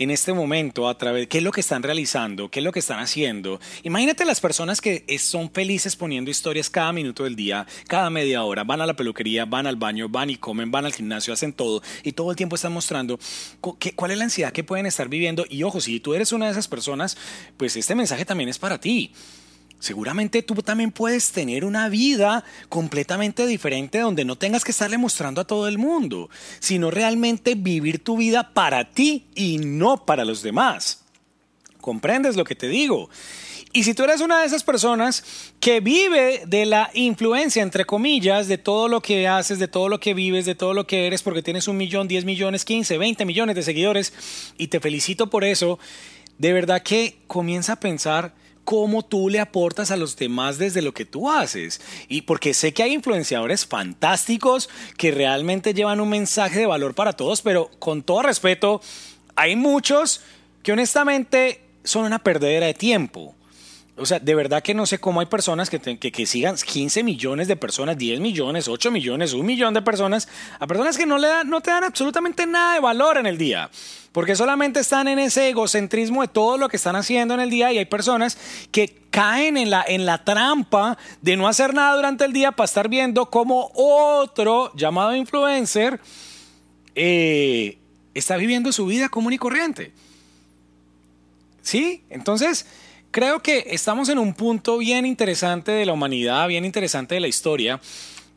en 0.00 0.10
este 0.10 0.32
momento 0.32 0.88
a 0.88 0.96
través 0.96 1.28
qué 1.28 1.38
es 1.38 1.44
lo 1.44 1.52
que 1.52 1.60
están 1.60 1.82
realizando, 1.82 2.50
qué 2.50 2.60
es 2.60 2.64
lo 2.64 2.72
que 2.72 2.78
están 2.78 3.00
haciendo. 3.00 3.60
Imagínate 3.82 4.24
las 4.24 4.40
personas 4.40 4.80
que 4.80 5.04
son 5.18 5.50
felices 5.50 5.94
poniendo 5.94 6.30
historias 6.30 6.70
cada 6.70 6.90
minuto 6.92 7.24
del 7.24 7.36
día, 7.36 7.66
cada 7.86 8.08
media 8.08 8.42
hora, 8.42 8.64
van 8.64 8.80
a 8.80 8.86
la 8.86 8.94
peluquería, 8.94 9.44
van 9.44 9.66
al 9.66 9.76
baño, 9.76 10.08
van 10.08 10.30
y 10.30 10.36
comen, 10.36 10.70
van 10.70 10.86
al 10.86 10.94
gimnasio, 10.94 11.34
hacen 11.34 11.52
todo 11.52 11.82
y 12.02 12.12
todo 12.12 12.30
el 12.30 12.36
tiempo 12.36 12.56
están 12.56 12.72
mostrando 12.72 13.20
qué, 13.78 13.92
cuál 13.92 14.12
es 14.12 14.18
la 14.18 14.24
ansiedad 14.24 14.52
que 14.52 14.64
pueden 14.64 14.86
estar 14.86 15.06
viviendo. 15.10 15.44
Y 15.50 15.62
ojo, 15.64 15.82
si 15.82 16.00
tú 16.00 16.14
eres 16.14 16.32
una 16.32 16.46
de 16.46 16.52
esas 16.52 16.66
personas, 16.66 17.18
pues 17.58 17.76
este 17.76 17.94
mensaje 17.94 18.24
también 18.24 18.48
es 18.48 18.58
para 18.58 18.80
ti. 18.80 19.12
Seguramente 19.80 20.42
tú 20.42 20.54
también 20.56 20.92
puedes 20.92 21.32
tener 21.32 21.64
una 21.64 21.88
vida 21.88 22.44
completamente 22.68 23.46
diferente 23.46 23.98
donde 23.98 24.26
no 24.26 24.36
tengas 24.36 24.62
que 24.62 24.72
estarle 24.72 24.98
mostrando 24.98 25.40
a 25.40 25.46
todo 25.46 25.66
el 25.68 25.78
mundo, 25.78 26.28
sino 26.60 26.90
realmente 26.90 27.54
vivir 27.54 28.04
tu 28.04 28.18
vida 28.18 28.52
para 28.52 28.90
ti 28.90 29.24
y 29.34 29.58
no 29.58 30.04
para 30.04 30.26
los 30.26 30.42
demás. 30.42 31.02
¿Comprendes 31.80 32.36
lo 32.36 32.44
que 32.44 32.54
te 32.54 32.68
digo? 32.68 33.08
Y 33.72 33.84
si 33.84 33.94
tú 33.94 34.02
eres 34.02 34.20
una 34.20 34.40
de 34.40 34.46
esas 34.46 34.64
personas 34.64 35.24
que 35.60 35.80
vive 35.80 36.42
de 36.46 36.66
la 36.66 36.90
influencia, 36.92 37.62
entre 37.62 37.86
comillas, 37.86 38.48
de 38.48 38.58
todo 38.58 38.88
lo 38.88 39.00
que 39.00 39.28
haces, 39.28 39.58
de 39.58 39.68
todo 39.68 39.88
lo 39.88 39.98
que 39.98 40.12
vives, 40.12 40.44
de 40.44 40.56
todo 40.56 40.74
lo 40.74 40.86
que 40.86 41.06
eres, 41.06 41.22
porque 41.22 41.42
tienes 41.42 41.68
un 41.68 41.76
millón, 41.76 42.06
diez 42.06 42.24
millones, 42.24 42.64
quince, 42.64 42.98
veinte 42.98 43.24
millones 43.24 43.56
de 43.56 43.62
seguidores, 43.62 44.12
y 44.58 44.66
te 44.66 44.80
felicito 44.80 45.30
por 45.30 45.44
eso, 45.44 45.78
de 46.36 46.52
verdad 46.52 46.82
que 46.82 47.18
comienza 47.28 47.74
a 47.74 47.80
pensar 47.80 48.34
cómo 48.64 49.04
tú 49.04 49.28
le 49.28 49.40
aportas 49.40 49.90
a 49.90 49.96
los 49.96 50.16
demás 50.16 50.58
desde 50.58 50.82
lo 50.82 50.94
que 50.94 51.04
tú 51.04 51.30
haces. 51.30 51.80
Y 52.08 52.22
porque 52.22 52.54
sé 52.54 52.72
que 52.72 52.82
hay 52.82 52.92
influenciadores 52.92 53.66
fantásticos 53.66 54.68
que 54.96 55.10
realmente 55.10 55.74
llevan 55.74 56.00
un 56.00 56.08
mensaje 56.08 56.60
de 56.60 56.66
valor 56.66 56.94
para 56.94 57.14
todos, 57.14 57.42
pero 57.42 57.70
con 57.78 58.02
todo 58.02 58.22
respeto, 58.22 58.80
hay 59.36 59.56
muchos 59.56 60.20
que 60.62 60.72
honestamente 60.72 61.62
son 61.84 62.04
una 62.04 62.18
perdedera 62.18 62.66
de 62.66 62.74
tiempo. 62.74 63.34
O 64.00 64.06
sea, 64.06 64.18
de 64.18 64.34
verdad 64.34 64.62
que 64.62 64.72
no 64.72 64.86
sé 64.86 64.98
cómo 64.98 65.20
hay 65.20 65.26
personas 65.26 65.68
que, 65.68 65.78
que, 65.78 66.26
sigan 66.26 66.56
15 66.56 67.02
millones 67.02 67.48
de 67.48 67.56
personas, 67.56 67.98
10 67.98 68.18
millones, 68.20 68.66
8 68.66 68.90
millones, 68.90 69.34
un 69.34 69.44
millón 69.44 69.74
de 69.74 69.82
personas, 69.82 70.26
a 70.58 70.66
personas 70.66 70.96
que 70.96 71.04
no, 71.04 71.18
le 71.18 71.28
no 71.44 71.60
te 71.60 71.70
dan 71.70 71.84
absolutamente 71.84 72.46
nada 72.46 72.74
de 72.74 72.80
valor 72.80 73.18
en 73.18 73.26
el 73.26 73.36
día. 73.36 73.70
Porque 74.12 74.36
solamente 74.36 74.80
están 74.80 75.06
en 75.06 75.18
ese 75.18 75.50
egocentrismo 75.50 76.22
de 76.22 76.28
todo 76.28 76.56
lo 76.56 76.70
que 76.70 76.78
están 76.78 76.96
haciendo 76.96 77.34
en 77.34 77.40
el 77.40 77.50
día 77.50 77.72
y 77.72 77.78
hay 77.78 77.84
personas 77.84 78.38
que 78.72 79.02
caen 79.10 79.58
en 79.58 79.68
la, 79.68 79.84
en 79.86 80.06
la 80.06 80.24
trampa 80.24 80.96
de 81.20 81.36
no 81.36 81.46
hacer 81.46 81.74
nada 81.74 81.94
durante 81.94 82.24
el 82.24 82.32
día 82.32 82.52
para 82.52 82.64
estar 82.64 82.88
viendo 82.88 83.26
cómo 83.26 83.70
otro 83.74 84.72
llamado 84.74 85.14
influencer 85.14 86.00
eh, 86.94 87.78
está 88.14 88.38
viviendo 88.38 88.72
su 88.72 88.86
vida 88.86 89.10
común 89.10 89.34
y 89.34 89.38
corriente. 89.38 89.92
¿Sí? 91.62 92.02
Entonces 92.08 92.66
creo 93.10 93.42
que 93.42 93.66
estamos 93.70 94.08
en 94.08 94.18
un 94.18 94.34
punto 94.34 94.78
bien 94.78 95.06
interesante 95.06 95.72
de 95.72 95.86
la 95.86 95.92
humanidad, 95.92 96.46
bien 96.48 96.64
interesante 96.64 97.14
de 97.14 97.20
la 97.20 97.28
historia, 97.28 97.80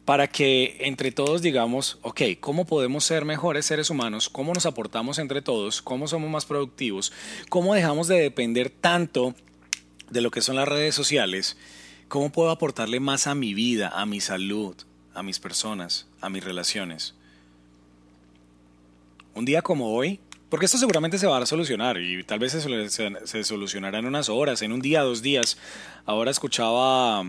para 0.05 0.27
que 0.27 0.77
entre 0.81 1.11
todos 1.11 1.41
digamos, 1.41 1.97
ok, 2.01 2.21
¿cómo 2.39 2.65
podemos 2.65 3.05
ser 3.05 3.23
mejores 3.25 3.65
seres 3.65 3.89
humanos? 3.89 4.29
¿Cómo 4.29 4.53
nos 4.53 4.65
aportamos 4.65 5.17
entre 5.17 5.41
todos? 5.41 5.81
¿Cómo 5.81 6.07
somos 6.07 6.29
más 6.29 6.45
productivos? 6.45 7.13
¿Cómo 7.49 7.73
dejamos 7.73 8.07
de 8.07 8.19
depender 8.19 8.69
tanto 8.69 9.35
de 10.09 10.21
lo 10.21 10.31
que 10.31 10.41
son 10.41 10.55
las 10.55 10.67
redes 10.67 10.93
sociales? 10.95 11.57
¿Cómo 12.09 12.31
puedo 12.31 12.51
aportarle 12.51 12.99
más 12.99 13.27
a 13.27 13.35
mi 13.35 13.53
vida, 13.53 13.89
a 13.89 14.05
mi 14.05 14.19
salud, 14.19 14.75
a 15.13 15.23
mis 15.23 15.39
personas, 15.39 16.07
a 16.19 16.29
mis 16.29 16.43
relaciones? 16.43 17.15
Un 19.35 19.45
día 19.45 19.61
como 19.61 19.95
hoy, 19.95 20.19
porque 20.53 20.67
esto 20.67 20.77
seguramente 20.77 21.17
se 21.17 21.25
va 21.25 21.39
a 21.39 21.47
solucionar 21.47 21.97
y 21.97 22.23
tal 22.23 22.37
vez 22.37 22.51
se, 22.51 23.43
solucionará 23.43 23.97
en 23.97 24.05
unas 24.05 24.29
horas, 24.29 24.61
en 24.61 24.71
un 24.71 24.81
día, 24.81 25.01
dos 25.01 25.23
días. 25.23 25.57
Ahora 26.05 26.29
escuchaba 26.29 27.21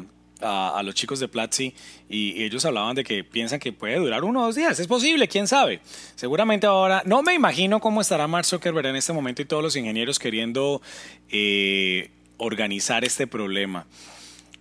a, 0.42 0.82
los 0.84 0.94
chicos 0.94 1.20
de 1.20 1.28
Platzi 1.28 1.72
y, 2.06 2.42
ellos 2.42 2.66
hablaban 2.66 2.94
de 2.94 3.02
que 3.02 3.24
piensan 3.24 3.60
que 3.60 3.72
puede 3.72 3.96
durar 3.96 4.24
uno 4.24 4.42
o 4.42 4.44
dos 4.44 4.56
días. 4.56 4.78
Es 4.78 4.86
posible, 4.86 5.26
quién 5.26 5.48
sabe. 5.48 5.80
Seguramente 6.16 6.66
ahora, 6.66 7.02
no 7.06 7.22
me 7.22 7.32
imagino 7.32 7.80
cómo 7.80 8.02
estará 8.02 8.26
Mark 8.26 8.44
Zuckerberg 8.44 8.88
en 8.88 8.96
este 8.96 9.14
momento 9.14 9.40
y 9.40 9.46
todos 9.46 9.62
los 9.62 9.74
ingenieros 9.74 10.18
queriendo 10.18 10.82
eh, 11.30 12.10
organizar 12.36 13.06
este 13.06 13.26
problema. 13.26 13.86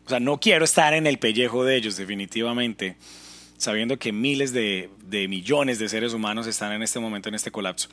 O 0.06 0.10
sea, 0.10 0.22
no 0.22 0.40
quiero 0.40 0.64
estar 0.64 0.94
en 0.94 1.06
el 1.06 1.20
pellejo 1.20 1.66
de 1.66 1.76
ellos, 1.76 1.98
definitivamente 1.98 2.96
sabiendo 3.64 3.98
que 3.98 4.12
miles 4.12 4.54
de, 4.54 4.90
millones 5.28 5.80
de 5.80 5.90
seres 5.90 6.14
humanos 6.14 6.48
están 6.48 6.72
en 6.74 6.84
este 6.84 7.00
momento 7.00 7.30
en 7.30 7.36
este 7.36 7.52
colapso, 7.52 7.90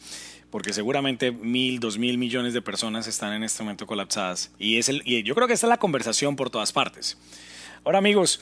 porque 0.51 0.73
seguramente 0.73 1.33
mil, 1.33 1.81
dos 1.81 1.97
mil 1.97 2.19
millones 2.19 2.53
de 2.53 2.61
personas 2.61 3.07
están 3.07 3.33
en 3.33 3.45
este 3.45 3.63
momento 3.63 3.87
colapsadas. 3.87 4.51
Y, 4.59 4.79
es 4.79 4.89
el, 4.89 5.03
y 5.05 5.23
yo 5.23 5.35
creo 5.35 5.47
que 5.47 5.55
esta 5.55 5.67
es 5.67 5.71
la 5.71 5.79
conversación 5.79 6.37
por 6.37 6.51
todas 6.51 6.73
partes. 6.73 7.17
Ahora 7.85 7.99
amigos, 7.99 8.41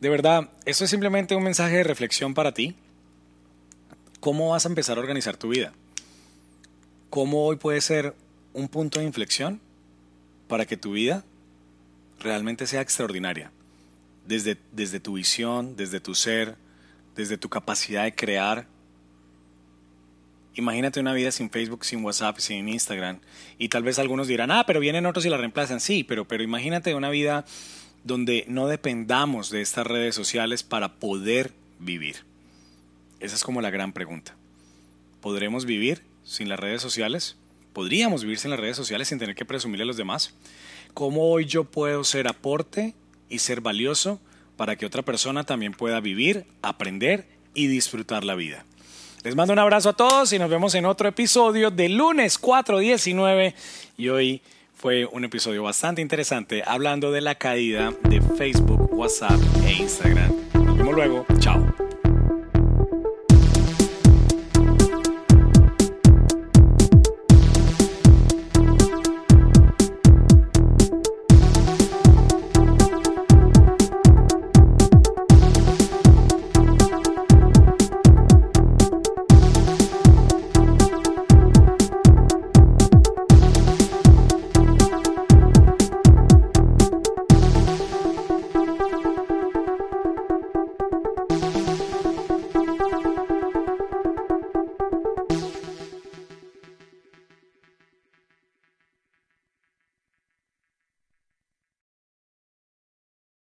de 0.00 0.08
verdad, 0.08 0.50
esto 0.64 0.84
es 0.84 0.90
simplemente 0.90 1.34
un 1.34 1.42
mensaje 1.42 1.76
de 1.76 1.84
reflexión 1.84 2.34
para 2.34 2.52
ti. 2.52 2.74
¿Cómo 4.20 4.50
vas 4.50 4.66
a 4.66 4.68
empezar 4.68 4.98
a 4.98 5.00
organizar 5.00 5.36
tu 5.36 5.48
vida? 5.48 5.72
¿Cómo 7.08 7.46
hoy 7.46 7.56
puede 7.56 7.80
ser 7.80 8.14
un 8.52 8.68
punto 8.68 8.98
de 8.98 9.06
inflexión 9.06 9.60
para 10.48 10.66
que 10.66 10.76
tu 10.76 10.92
vida 10.92 11.24
realmente 12.20 12.66
sea 12.66 12.80
extraordinaria? 12.80 13.52
Desde, 14.28 14.58
desde 14.72 15.00
tu 15.00 15.14
visión, 15.14 15.74
desde 15.74 16.00
tu 16.00 16.14
ser, 16.14 16.56
desde 17.16 17.38
tu 17.38 17.48
capacidad 17.48 18.04
de 18.04 18.14
crear. 18.14 18.66
Imagínate 20.54 21.00
una 21.00 21.14
vida 21.14 21.32
sin 21.32 21.48
Facebook, 21.50 21.84
sin 21.84 22.04
WhatsApp, 22.04 22.38
sin 22.38 22.68
Instagram. 22.68 23.20
Y 23.58 23.70
tal 23.70 23.82
vez 23.82 23.98
algunos 23.98 24.28
dirán, 24.28 24.50
ah, 24.50 24.64
pero 24.66 24.80
vienen 24.80 25.06
otros 25.06 25.24
y 25.24 25.30
la 25.30 25.38
reemplazan. 25.38 25.80
Sí, 25.80 26.04
pero, 26.04 26.28
pero 26.28 26.42
imagínate 26.42 26.94
una 26.94 27.08
vida 27.08 27.46
donde 28.04 28.44
no 28.48 28.68
dependamos 28.68 29.50
de 29.50 29.62
estas 29.62 29.86
redes 29.86 30.14
sociales 30.14 30.62
para 30.62 30.96
poder 30.96 31.52
vivir. 31.78 32.16
Esa 33.20 33.34
es 33.34 33.42
como 33.42 33.62
la 33.62 33.70
gran 33.70 33.94
pregunta. 33.94 34.36
¿Podremos 35.22 35.64
vivir 35.64 36.02
sin 36.22 36.50
las 36.50 36.60
redes 36.60 36.82
sociales? 36.82 37.36
¿Podríamos 37.72 38.24
vivir 38.24 38.38
sin 38.38 38.50
las 38.50 38.60
redes 38.60 38.76
sociales 38.76 39.08
sin 39.08 39.18
tener 39.18 39.34
que 39.34 39.46
presumirle 39.46 39.84
a 39.84 39.86
los 39.86 39.96
demás? 39.96 40.34
¿Cómo 40.92 41.30
hoy 41.30 41.46
yo 41.46 41.64
puedo 41.64 42.04
ser 42.04 42.28
aporte 42.28 42.94
y 43.28 43.38
ser 43.38 43.60
valioso 43.60 44.20
para 44.56 44.76
que 44.76 44.86
otra 44.86 45.02
persona 45.02 45.44
también 45.44 45.72
pueda 45.72 46.00
vivir, 46.00 46.44
aprender 46.62 47.26
y 47.54 47.66
disfrutar 47.66 48.24
la 48.24 48.34
vida. 48.34 48.64
Les 49.24 49.34
mando 49.34 49.52
un 49.52 49.58
abrazo 49.58 49.90
a 49.90 49.92
todos 49.94 50.32
y 50.32 50.38
nos 50.38 50.48
vemos 50.48 50.74
en 50.74 50.86
otro 50.86 51.08
episodio 51.08 51.70
de 51.70 51.88
lunes 51.88 52.40
4.19 52.40 53.54
y 53.96 54.08
hoy 54.08 54.42
fue 54.74 55.06
un 55.06 55.24
episodio 55.24 55.64
bastante 55.64 56.00
interesante 56.00 56.62
hablando 56.64 57.10
de 57.10 57.20
la 57.20 57.34
caída 57.34 57.92
de 58.08 58.20
Facebook, 58.36 58.92
WhatsApp 58.92 59.40
e 59.66 59.72
Instagram. 59.72 60.32
Nos 60.54 60.76
vemos 60.76 60.94
luego. 60.94 61.26